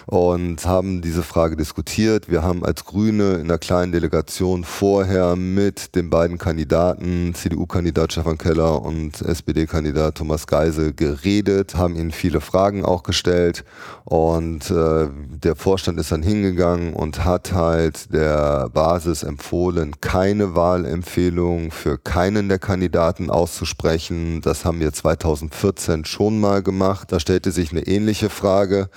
und 0.05 0.65
haben 0.65 1.01
diese 1.01 1.23
Frage 1.23 1.55
diskutiert. 1.55 2.29
Wir 2.29 2.43
haben 2.43 2.65
als 2.65 2.85
Grüne 2.85 3.35
in 3.35 3.43
einer 3.43 3.57
kleinen 3.57 3.91
Delegation 3.91 4.63
vorher 4.63 5.35
mit 5.35 5.95
den 5.95 6.09
beiden 6.09 6.37
Kandidaten, 6.37 7.33
CDU-Kandidat 7.33 8.13
Stefan 8.13 8.37
Keller 8.37 8.81
und 8.81 9.21
SPD-Kandidat 9.21 10.15
Thomas 10.15 10.47
Geisel, 10.47 10.93
geredet, 10.93 11.75
haben 11.75 11.95
ihnen 11.95 12.11
viele 12.11 12.41
Fragen 12.41 12.85
auch 12.85 13.03
gestellt 13.03 13.63
und 14.05 14.69
äh, 14.69 15.07
der 15.09 15.55
Vorstand 15.55 15.99
ist 15.99 16.11
dann 16.11 16.23
hingegangen 16.23 16.93
und 16.93 17.23
hat 17.23 17.53
halt 17.53 18.13
der 18.13 18.69
Basis 18.69 19.23
empfohlen, 19.23 19.95
keine 20.01 20.55
Wahlempfehlung 20.55 21.71
für 21.71 21.97
keinen 21.97 22.49
der 22.49 22.59
Kandidaten 22.59 23.29
auszusprechen. 23.29 24.41
Das 24.41 24.65
haben 24.65 24.79
wir 24.79 24.91
2014 24.91 26.05
schon 26.05 26.39
mal 26.39 26.61
gemacht. 26.61 27.11
Da 27.11 27.19
stellte 27.19 27.51
sich 27.51 27.71
eine 27.71 27.87
ähnliche 27.87 28.29
Frage 28.29 28.89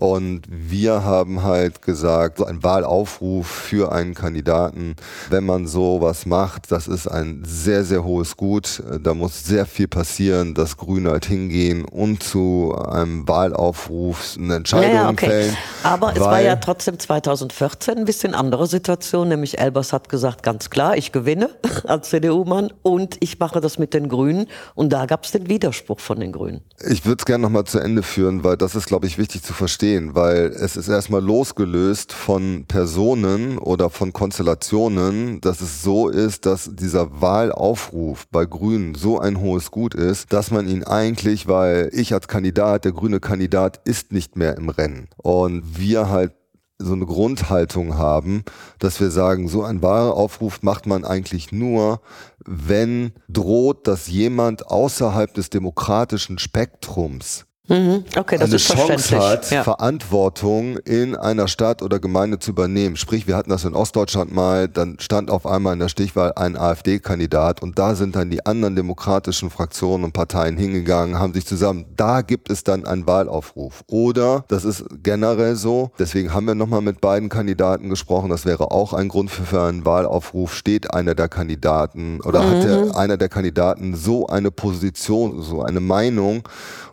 und 0.00 0.44
wir 0.48 1.04
haben 1.04 1.42
halt 1.42 1.82
gesagt, 1.82 2.38
so 2.38 2.46
ein 2.46 2.62
Wahlaufruf 2.62 3.46
für 3.46 3.92
einen 3.92 4.14
Kandidaten, 4.14 4.96
wenn 5.28 5.44
man 5.44 5.66
sowas 5.66 6.24
macht, 6.24 6.72
das 6.72 6.88
ist 6.88 7.06
ein 7.06 7.42
sehr, 7.44 7.84
sehr 7.84 8.02
hohes 8.02 8.38
Gut. 8.38 8.82
Da 9.02 9.12
muss 9.12 9.44
sehr 9.44 9.66
viel 9.66 9.88
passieren, 9.88 10.54
dass 10.54 10.78
Grüne 10.78 11.10
halt 11.10 11.26
hingehen 11.26 11.84
und 11.84 12.22
zu 12.22 12.74
einem 12.74 13.28
Wahlaufruf 13.28 14.36
eine 14.38 14.54
Entscheidung 14.54 14.90
ja, 14.90 15.02
ja, 15.02 15.10
okay. 15.10 15.26
fällen. 15.26 15.56
Aber 15.82 16.16
es 16.16 16.20
war 16.20 16.40
ja 16.40 16.56
trotzdem 16.56 16.98
2014 16.98 17.98
ein 17.98 18.04
bisschen 18.06 18.34
andere 18.34 18.66
Situation, 18.68 19.28
nämlich 19.28 19.58
Elbers 19.58 19.92
hat 19.92 20.08
gesagt, 20.08 20.42
ganz 20.42 20.70
klar, 20.70 20.96
ich 20.96 21.12
gewinne 21.12 21.50
als 21.84 22.08
CDU-Mann 22.08 22.72
und 22.80 23.18
ich 23.20 23.38
mache 23.38 23.60
das 23.60 23.78
mit 23.78 23.92
den 23.92 24.08
Grünen. 24.08 24.46
Und 24.74 24.94
da 24.94 25.04
gab 25.04 25.24
es 25.24 25.32
den 25.32 25.50
Widerspruch 25.50 26.00
von 26.00 26.20
den 26.20 26.32
Grünen. 26.32 26.62
Ich 26.88 27.04
würde 27.04 27.20
es 27.20 27.26
gerne 27.26 27.42
nochmal 27.42 27.64
zu 27.64 27.78
Ende 27.78 28.02
führen, 28.02 28.44
weil 28.44 28.56
das 28.56 28.74
ist, 28.74 28.86
glaube 28.86 29.06
ich, 29.06 29.18
wichtig 29.18 29.42
zu 29.42 29.52
verstehen 29.52 29.79
verstehen, 29.80 30.14
weil 30.14 30.48
es 30.48 30.76
ist 30.76 30.88
erstmal 30.88 31.22
losgelöst 31.22 32.12
von 32.12 32.66
Personen 32.68 33.56
oder 33.56 33.88
von 33.88 34.12
Konstellationen, 34.12 35.40
dass 35.40 35.62
es 35.62 35.82
so 35.82 36.10
ist, 36.10 36.44
dass 36.44 36.68
dieser 36.74 37.22
Wahlaufruf 37.22 38.26
bei 38.30 38.44
Grünen 38.44 38.94
so 38.94 39.18
ein 39.18 39.40
hohes 39.40 39.70
Gut 39.70 39.94
ist, 39.94 40.34
dass 40.34 40.50
man 40.50 40.68
ihn 40.68 40.84
eigentlich, 40.84 41.48
weil 41.48 41.88
ich 41.94 42.12
als 42.12 42.28
Kandidat, 42.28 42.84
der 42.84 42.92
grüne 42.92 43.20
Kandidat 43.20 43.80
ist 43.86 44.12
nicht 44.12 44.36
mehr 44.36 44.58
im 44.58 44.68
Rennen. 44.68 45.08
Und 45.16 45.78
wir 45.78 46.10
halt 46.10 46.32
so 46.78 46.92
eine 46.92 47.06
Grundhaltung 47.06 47.96
haben, 47.96 48.44
dass 48.80 49.00
wir 49.00 49.10
sagen, 49.10 49.48
so 49.48 49.62
ein 49.62 49.80
Wahlaufruf 49.80 50.62
macht 50.62 50.86
man 50.86 51.06
eigentlich 51.06 51.52
nur, 51.52 52.02
wenn 52.44 53.12
droht, 53.30 53.86
dass 53.86 54.08
jemand 54.08 54.66
außerhalb 54.66 55.32
des 55.32 55.48
demokratischen 55.48 56.38
Spektrums 56.38 57.46
Mhm. 57.70 58.04
Okay, 58.16 58.36
das 58.36 58.48
eine 58.48 58.56
ist 58.56 58.66
Chance 58.66 59.18
hat, 59.18 59.50
Ja. 59.52 59.62
Verantwortung 59.62 60.78
in 60.78 61.14
einer 61.14 61.46
Stadt 61.46 61.82
oder 61.82 62.00
Gemeinde 62.00 62.40
zu 62.40 62.50
übernehmen. 62.50 62.96
Sprich, 62.96 63.28
wir 63.28 63.36
hatten 63.36 63.50
das 63.50 63.64
in 63.64 63.74
Ostdeutschland 63.74 64.34
mal, 64.34 64.66
dann 64.66 64.96
stand 64.98 65.30
auf 65.30 65.46
einmal 65.46 65.74
in 65.74 65.78
der 65.78 65.88
Stichwahl 65.88 66.32
ein 66.34 66.56
AfD-Kandidat 66.56 67.62
und 67.62 67.78
da 67.78 67.94
sind 67.94 68.16
dann 68.16 68.28
die 68.28 68.44
anderen 68.44 68.74
demokratischen 68.74 69.50
Fraktionen 69.50 70.04
und 70.04 70.12
Parteien 70.12 70.56
hingegangen, 70.56 71.20
haben 71.20 71.32
sich 71.32 71.46
zusammen, 71.46 71.84
da 71.96 72.22
gibt 72.22 72.50
es 72.50 72.64
dann 72.64 72.84
einen 72.84 73.06
Wahlaufruf. 73.06 73.84
Oder, 73.86 74.44
das 74.48 74.64
ist 74.64 74.84
generell 75.04 75.54
so, 75.54 75.92
deswegen 75.96 76.34
haben 76.34 76.46
wir 76.48 76.56
nochmal 76.56 76.82
mit 76.82 77.00
beiden 77.00 77.28
Kandidaten 77.28 77.88
gesprochen, 77.88 78.30
das 78.30 78.44
wäre 78.46 78.72
auch 78.72 78.92
ein 78.92 79.06
Grund 79.08 79.30
für, 79.30 79.62
einen 79.62 79.84
Wahlaufruf, 79.84 80.54
steht 80.54 80.92
einer 80.92 81.14
der 81.14 81.28
Kandidaten 81.28 82.20
oder 82.22 82.48
hat 82.48 82.64
der, 82.64 82.96
einer 82.96 83.16
der 83.16 83.28
Kandidaten 83.28 83.94
so 83.94 84.26
eine 84.26 84.50
Position, 84.50 85.40
so 85.40 85.62
eine 85.62 85.78
Meinung, 85.78 86.42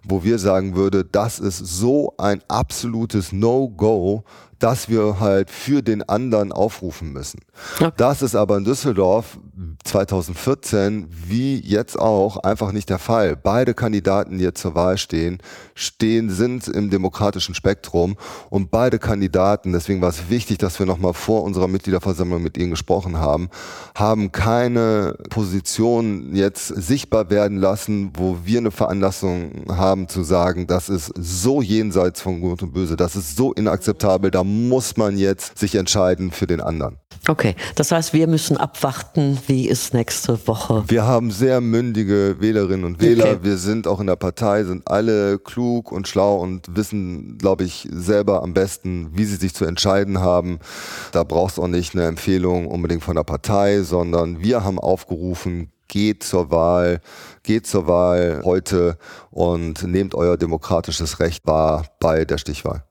wo 0.04 0.24
wir 0.24 0.38
sagen 0.40 0.67
würde, 0.76 1.06
das 1.06 1.40
ist 1.40 1.58
so 1.60 2.14
ein 2.18 2.42
absolutes 2.48 3.32
No-Go, 3.32 4.24
dass 4.60 4.90
wir 4.90 5.20
halt 5.20 5.50
für 5.50 5.82
den 5.82 6.08
anderen 6.08 6.52
aufrufen 6.52 7.14
müssen. 7.14 7.40
Okay. 7.76 7.92
Das 7.98 8.22
ist 8.22 8.36
aber 8.36 8.58
in 8.58 8.64
Düsseldorf 8.64 9.38
2014 9.84 11.08
wie 11.28 11.60
jetzt 11.60 11.98
auch 11.98 12.38
einfach 12.38 12.72
nicht 12.72 12.90
der 12.90 13.00
Fall. 13.00 13.36
Beide 13.36 13.74
Kandidaten, 13.74 14.38
die 14.38 14.44
jetzt 14.44 14.62
zur 14.62 14.76
Wahl 14.76 14.98
stehen, 14.98 15.40
stehen, 15.76 16.30
sind 16.30 16.68
im 16.68 16.90
demokratischen 16.90 17.56
Spektrum 17.56 18.18
und 18.50 18.72
beide 18.72 19.00
Kandidaten, 19.00 19.74
deswegen 19.74 20.02
war 20.02 20.10
es 20.10 20.30
wichtig, 20.30 20.58
dass 20.58 20.80
wir 20.80 20.86
nochmal 20.86 21.14
vor 21.14 21.44
unserer 21.44 21.68
Mitgliederversammlung 21.68 22.42
mit 22.42 22.58
ihnen 22.58 22.72
gesprochen 22.72 23.18
haben, 23.18 23.50
haben 23.96 24.32
keine 24.32 25.18
Position 25.30 26.36
jetzt 26.36 26.68
sichtbar 26.68 27.30
werden 27.30 27.58
lassen, 27.58 28.12
wo 28.16 28.38
wir 28.44 28.60
eine 28.60 28.72
Veranlassung 28.72 29.66
haben 29.70 30.08
zu 30.08 30.24
sagen, 30.24 30.68
das 30.68 30.90
ist 30.90 31.14
so 31.16 31.62
jenseits 31.62 32.22
von 32.22 32.42
Gut 32.42 32.64
und 32.64 32.74
Böse, 32.74 32.96
das 32.96 33.16
ist 33.16 33.36
so 33.36 33.54
inakzeptabel, 33.54 34.32
da 34.32 34.44
muss 34.48 34.98
man 34.98 35.18
jetzt 35.18 35.58
sich 35.58 35.76
entscheiden 35.76 36.32
für 36.32 36.48
den 36.48 36.62
anderen. 36.62 36.98
Okay, 37.28 37.56
das 37.76 37.92
heißt, 37.92 38.14
wir 38.14 38.28
müssen 38.28 38.56
abwarten, 38.56 39.38
wie 39.48 39.70
es 39.70 39.92
nächste 39.92 40.48
Woche. 40.48 40.86
Wir 40.88 41.06
haben 41.06 41.30
sehr 41.30 41.60
mündige 41.60 42.38
Wählerinnen 42.40 42.86
und 42.86 43.02
Wähler. 43.02 43.32
Okay. 43.32 43.40
Wir 43.42 43.58
sind 43.58 43.86
auch 43.86 44.00
in 44.00 44.08
der 44.08 44.16
Partei, 44.16 44.64
sind 44.64 44.88
alle 44.88 45.38
klug 45.38 45.92
und 45.92 46.08
schlau 46.08 46.38
und 46.38 46.76
wissen, 46.76 47.38
glaube 47.38 47.66
ich, 47.66 47.88
selber 47.92 48.44
am 48.44 48.54
besten, 48.54 49.10
wie 49.14 49.26
sie 49.26 49.36
sich 49.36 49.54
zu 49.54 49.66
entscheiden 49.66 50.20
haben. 50.22 50.60
Da 51.12 51.24
brauchst 51.24 51.58
du 51.58 51.64
auch 51.64 51.68
nicht 51.68 51.96
eine 51.96 52.06
Empfehlung 52.06 52.68
unbedingt 52.68 53.04
von 53.04 53.16
der 53.16 53.24
Partei, 53.24 53.82
sondern 53.82 54.42
wir 54.42 54.64
haben 54.64 54.80
aufgerufen, 54.80 55.72
geht 55.90 56.24
zur 56.24 56.50
Wahl, 56.50 57.02
geht 57.44 57.68
zur 57.68 57.88
Wahl 57.88 58.42
heute 58.46 58.98
und 59.32 59.84
nehmt 59.84 60.16
euer 60.16 60.38
demokratisches 60.38 61.20
Recht 61.20 61.46
wahr 61.46 61.86
bei 62.00 62.24
der 62.26 62.38
Stichwahl. 62.38 62.84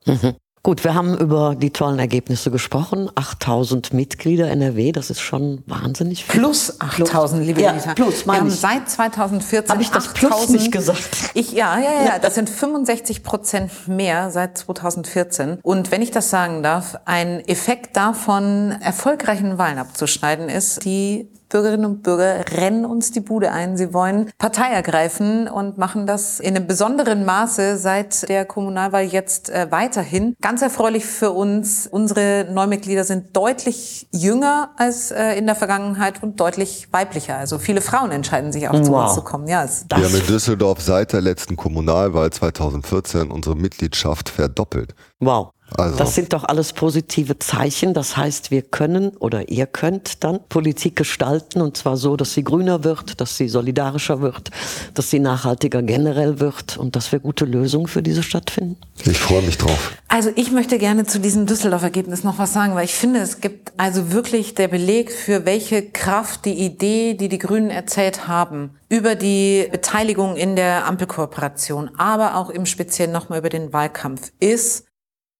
Gut, 0.67 0.83
wir 0.83 0.95
haben 0.95 1.17
über 1.17 1.55
die 1.55 1.71
tollen 1.71 2.01
Ergebnisse 2.01 2.51
gesprochen. 2.51 3.09
8000 3.15 3.95
Mitglieder 3.95 4.51
NRW, 4.51 4.91
das 4.91 5.11
ist 5.11 5.21
schon 5.21 5.63
wahnsinnig 5.67 6.25
viel. 6.25 6.41
Plus 6.41 6.81
8000, 6.81 7.47
liebe 7.47 7.63
Ja, 7.63 7.73
plus, 7.95 8.27
Wir 8.27 8.27
meine 8.27 8.41
haben 8.41 8.49
ich. 8.49 8.57
seit 8.57 8.91
2014 8.91 9.73
Hab 9.73 9.81
ich 9.81 9.93
das 9.93 10.13
Plus 10.13 10.33
8000 10.33 10.61
nicht 10.61 10.73
gesagt? 10.73 11.31
Ich, 11.35 11.53
ja, 11.53 11.79
ja, 11.79 12.05
ja, 12.05 12.19
das 12.21 12.35
sind 12.35 12.51
65 12.51 13.23
Prozent 13.23 13.87
mehr 13.87 14.33
seit 14.33 14.59
2014. 14.59 15.61
Und 15.63 15.93
wenn 15.93 16.03
ich 16.03 16.11
das 16.11 16.31
sagen 16.31 16.65
darf, 16.65 16.97
ein 17.05 17.47
Effekt 17.47 17.97
davon, 17.97 18.73
erfolgreichen 18.81 19.59
Wahlen 19.59 19.79
abzuschneiden, 19.79 20.49
ist, 20.49 20.85
die 20.85 21.29
Bürgerinnen 21.49 21.85
und 21.87 22.03
Bürger 22.03 22.45
rennen 22.57 22.85
uns 22.85 23.11
die 23.13 23.21
Bude 23.21 23.53
ein. 23.53 23.77
Sie 23.77 23.93
wollen 23.95 24.31
Partei 24.39 24.71
ergreifen 24.73 25.49
und 25.49 25.79
machen 25.79 26.07
das 26.07 26.41
in 26.41 26.57
einem 26.57 26.67
besonderen 26.67 27.25
Maße 27.25 27.77
seit 27.79 28.29
der 28.29 28.45
Kommunalwahl 28.45 29.05
jetzt 29.05 29.51
äh, 29.51 29.67
weiterhin. 29.71 30.35
Ganz 30.41 30.63
erfreulich 30.63 31.05
für 31.07 31.31
uns. 31.31 31.87
Unsere 31.87 32.47
Neumitglieder 32.51 33.05
sind 33.05 33.37
deutlich 33.37 34.09
jünger 34.13 34.71
als 34.77 35.11
äh, 35.11 35.35
in 35.39 35.47
der 35.47 35.55
Vergangenheit 35.55 36.23
und 36.23 36.41
deutlich 36.41 36.89
weiblicher. 36.93 37.37
Also 37.37 37.59
viele 37.59 37.81
Frauen 37.81 38.11
entscheiden 38.11 38.53
sich 38.53 38.69
auch 38.69 38.81
zu 38.83 38.91
Wow. 38.93 39.05
uns 39.07 39.15
zu 39.15 39.23
kommen. 39.23 39.47
Ja, 39.49 39.65
es 39.65 39.87
Das, 39.89 39.99
Wir 40.01 40.07
haben 40.07 40.15
in 40.17 40.27
Düsseldorf 40.27 40.81
seit 40.81 41.13
der 41.13 41.21
letzten 41.21 41.57
Kommunalwahl 41.57 42.31
2014 42.31 43.31
unsere 43.31 43.57
Mitgliedschaft 43.57 44.29
verdoppelt. 44.29 44.95
wow. 45.21 45.51
Also- 45.77 45.97
Das 45.99 46.15
sind 46.15 46.33
doch 46.33 46.45
alles 46.45 46.73
positive 46.73 47.39
Zeichen. 47.39 47.93
Das 47.93 48.17
heißt, 48.17 48.51
wir 48.51 48.63
können 48.63 49.09
oder 49.19 49.49
ihr 49.49 49.67
könnt 49.67 50.23
dann 50.23 50.41
Politik 50.49 50.97
gestalten 50.97 51.61
und 51.61 51.77
zwar 51.77 51.97
so, 51.97 52.17
dass 52.17 52.35
sie 52.35 52.45
grüner 52.45 52.85
wird, 52.85 53.21
dass 53.21 53.37
sie 53.37 53.49
solidarischer 53.49 54.21
wird, 54.21 54.51
dass 54.95 55.11
sie 55.11 55.19
nachhaltiger 55.19 55.83
generell 55.83 56.39
wird 56.41 56.77
und 56.77 56.95
dass 56.97 57.11
wir 57.13 57.19
gute 57.19 57.45
Lösungen 57.45 57.89
für 57.89 58.03
diese 58.03 58.23
Stadt 58.23 58.51
finden. 58.51 58.77
Ich 59.05 59.19
freue 59.19 59.43
mich 59.43 59.59
drauf. 59.59 59.93
Also 60.09 60.31
ich 60.37 60.53
möchte 60.53 60.79
gerne 60.79 61.05
zu 61.05 61.19
diesem 61.19 61.47
Düsseldorf-Ergebnis 61.47 62.23
noch 62.25 62.39
was 62.39 62.53
sagen, 62.53 62.75
weil 62.75 62.85
ich 62.85 62.95
finde, 62.95 63.21
es 63.21 63.41
gibt 63.41 63.73
also 63.77 64.13
wirklich 64.13 64.55
der 64.55 64.69
Beleg 64.69 65.11
für 65.13 65.45
welche 65.45 65.83
Kraft 65.83 66.45
die 66.45 66.55
Idee, 66.55 67.15
die 67.15 67.29
die 67.29 67.39
Grünen 67.39 67.71
erzählt 67.71 68.29
haben, 68.29 68.71
über 68.89 69.17
die 69.17 69.67
Beteiligung 69.73 70.37
in 70.37 70.55
der 70.57 70.87
Ampelkooperation, 70.87 71.91
aber 71.99 72.37
auch 72.37 72.51
im 72.51 72.67
Speziellen 72.67 73.13
nochmal 73.13 73.41
über 73.41 73.49
den 73.49 73.73
Wahlkampf 73.73 74.31
ist, 74.39 74.86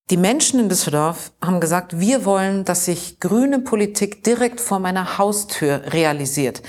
die 0.09 0.17
Menschen 0.17 0.59
in 0.59 0.69
Düsseldorf 0.69 1.31
haben 1.41 1.59
gesagt, 1.59 1.99
wir 1.99 2.23
wollen, 2.23 2.63
dass 2.63 2.85
sich 2.85 3.19
grüne 3.19 3.59
Politik 3.59 4.23
direkt 4.23 4.61
vor 4.61 4.79
meiner 4.79 5.17
Haustür 5.17 5.81
realisiert. 5.87 6.61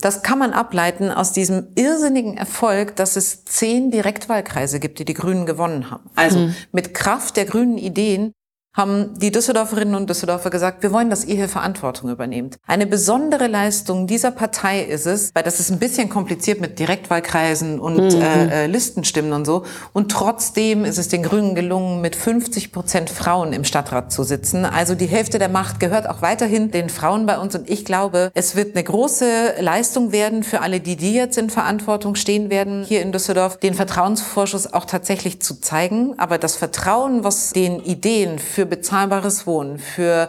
Das 0.00 0.22
kann 0.22 0.38
man 0.38 0.52
ableiten 0.52 1.10
aus 1.10 1.32
diesem 1.32 1.68
irrsinnigen 1.76 2.36
Erfolg, 2.36 2.94
dass 2.96 3.16
es 3.16 3.44
zehn 3.46 3.90
Direktwahlkreise 3.90 4.80
gibt, 4.80 4.98
die 4.98 5.06
die 5.06 5.14
Grünen 5.14 5.46
gewonnen 5.46 5.90
haben. 5.90 6.10
Also 6.14 6.50
mit 6.72 6.92
Kraft 6.92 7.38
der 7.38 7.46
grünen 7.46 7.78
Ideen 7.78 8.32
haben 8.74 9.16
die 9.18 9.30
Düsseldorferinnen 9.30 9.94
und 9.94 10.10
Düsseldorfer 10.10 10.50
gesagt, 10.50 10.82
wir 10.82 10.92
wollen, 10.92 11.08
dass 11.08 11.24
ihr 11.24 11.36
hier 11.36 11.48
Verantwortung 11.48 12.10
übernehmt. 12.10 12.56
Eine 12.66 12.86
besondere 12.86 13.46
Leistung 13.46 14.08
dieser 14.08 14.32
Partei 14.32 14.82
ist 14.82 15.06
es, 15.06 15.30
weil 15.32 15.44
das 15.44 15.60
ist 15.60 15.70
ein 15.70 15.78
bisschen 15.78 16.08
kompliziert 16.08 16.60
mit 16.60 16.80
Direktwahlkreisen 16.80 17.78
und 17.78 18.14
äh, 18.14 18.64
äh, 18.64 18.66
Listenstimmen 18.66 19.32
und 19.32 19.44
so. 19.44 19.64
Und 19.92 20.10
trotzdem 20.10 20.84
ist 20.84 20.98
es 20.98 21.06
den 21.08 21.22
Grünen 21.22 21.54
gelungen, 21.54 22.00
mit 22.00 22.16
50 22.16 22.72
Prozent 22.72 23.10
Frauen 23.10 23.52
im 23.52 23.62
Stadtrat 23.62 24.12
zu 24.12 24.24
sitzen. 24.24 24.64
Also 24.64 24.96
die 24.96 25.06
Hälfte 25.06 25.38
der 25.38 25.48
Macht 25.48 25.78
gehört 25.78 26.08
auch 26.08 26.20
weiterhin 26.20 26.72
den 26.72 26.88
Frauen 26.88 27.26
bei 27.26 27.38
uns. 27.38 27.54
Und 27.54 27.70
ich 27.70 27.84
glaube, 27.84 28.32
es 28.34 28.56
wird 28.56 28.74
eine 28.74 28.82
große 28.82 29.54
Leistung 29.60 30.10
werden 30.10 30.42
für 30.42 30.62
alle, 30.62 30.80
die, 30.80 30.96
die 30.96 31.14
jetzt 31.14 31.38
in 31.38 31.48
Verantwortung 31.48 32.16
stehen 32.16 32.50
werden, 32.50 32.84
hier 32.84 33.02
in 33.02 33.12
Düsseldorf, 33.12 33.58
den 33.58 33.74
Vertrauensvorschuss 33.74 34.72
auch 34.72 34.84
tatsächlich 34.84 35.40
zu 35.40 35.60
zeigen. 35.60 36.18
Aber 36.18 36.38
das 36.38 36.56
Vertrauen, 36.56 37.22
was 37.22 37.52
den 37.52 37.78
Ideen 37.78 38.40
für 38.40 38.63
bezahlbares 38.66 39.46
Wohnen, 39.46 39.78
für 39.78 40.28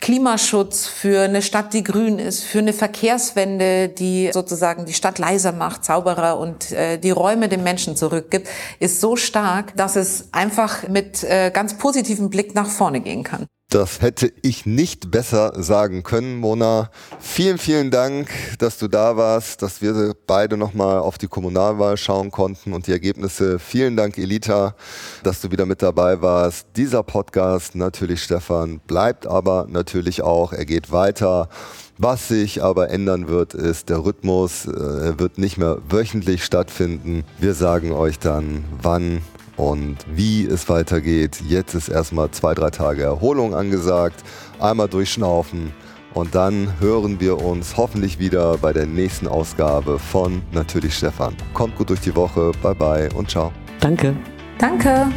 Klimaschutz, 0.00 0.86
für 0.86 1.22
eine 1.22 1.42
Stadt, 1.42 1.72
die 1.74 1.82
grün 1.82 2.18
ist, 2.18 2.44
für 2.44 2.58
eine 2.58 2.72
Verkehrswende, 2.72 3.88
die 3.88 4.30
sozusagen 4.32 4.86
die 4.86 4.92
Stadt 4.92 5.18
leiser 5.18 5.52
macht, 5.52 5.84
sauberer 5.84 6.38
und 6.38 6.72
äh, 6.72 6.98
die 6.98 7.10
Räume 7.10 7.48
den 7.48 7.62
Menschen 7.62 7.96
zurückgibt, 7.96 8.48
ist 8.78 9.00
so 9.00 9.16
stark, 9.16 9.76
dass 9.76 9.96
es 9.96 10.28
einfach 10.32 10.88
mit 10.88 11.24
äh, 11.24 11.50
ganz 11.50 11.78
positivem 11.78 12.30
Blick 12.30 12.54
nach 12.54 12.68
vorne 12.68 13.00
gehen 13.00 13.24
kann. 13.24 13.46
Das 13.70 14.00
hätte 14.00 14.32
ich 14.42 14.66
nicht 14.66 15.12
besser 15.12 15.52
sagen 15.62 16.02
können, 16.02 16.38
Mona. 16.38 16.90
Vielen, 17.20 17.56
vielen 17.56 17.92
Dank, 17.92 18.28
dass 18.58 18.78
du 18.78 18.88
da 18.88 19.16
warst, 19.16 19.62
dass 19.62 19.80
wir 19.80 20.12
beide 20.26 20.56
nochmal 20.56 20.98
auf 20.98 21.18
die 21.18 21.28
Kommunalwahl 21.28 21.96
schauen 21.96 22.32
konnten 22.32 22.72
und 22.72 22.88
die 22.88 22.90
Ergebnisse. 22.90 23.60
Vielen 23.60 23.96
Dank, 23.96 24.18
Elita, 24.18 24.74
dass 25.22 25.40
du 25.40 25.52
wieder 25.52 25.66
mit 25.66 25.82
dabei 25.82 26.20
warst. 26.20 26.66
Dieser 26.74 27.04
Podcast, 27.04 27.76
natürlich 27.76 28.24
Stefan, 28.24 28.80
bleibt 28.88 29.28
aber 29.28 29.66
natürlich 29.68 30.22
auch, 30.22 30.52
er 30.52 30.64
geht 30.64 30.90
weiter. 30.90 31.48
Was 31.96 32.26
sich 32.26 32.64
aber 32.64 32.90
ändern 32.90 33.28
wird, 33.28 33.54
ist 33.54 33.88
der 33.88 34.04
Rhythmus. 34.04 34.66
äh, 34.66 34.70
Er 34.70 35.18
wird 35.20 35.38
nicht 35.38 35.58
mehr 35.58 35.78
wöchentlich 35.88 36.44
stattfinden. 36.44 37.22
Wir 37.38 37.54
sagen 37.54 37.92
euch 37.92 38.18
dann, 38.18 38.64
wann 38.82 39.20
und 39.60 39.98
wie 40.06 40.46
es 40.46 40.68
weitergeht. 40.70 41.42
Jetzt 41.46 41.74
ist 41.74 41.88
erstmal 41.88 42.30
zwei, 42.30 42.54
drei 42.54 42.70
Tage 42.70 43.02
Erholung 43.02 43.54
angesagt. 43.54 44.24
Einmal 44.58 44.88
durchschnaufen 44.88 45.72
und 46.14 46.34
dann 46.34 46.80
hören 46.80 47.20
wir 47.20 47.42
uns 47.42 47.76
hoffentlich 47.76 48.18
wieder 48.18 48.56
bei 48.56 48.72
der 48.72 48.86
nächsten 48.86 49.28
Ausgabe 49.28 49.98
von 49.98 50.40
Natürlich 50.52 50.94
Stefan. 50.94 51.36
Kommt 51.52 51.76
gut 51.76 51.90
durch 51.90 52.00
die 52.00 52.16
Woche. 52.16 52.52
Bye 52.62 52.74
bye 52.74 53.08
und 53.14 53.30
ciao. 53.30 53.52
Danke. 53.80 54.16
Danke. 54.58 55.08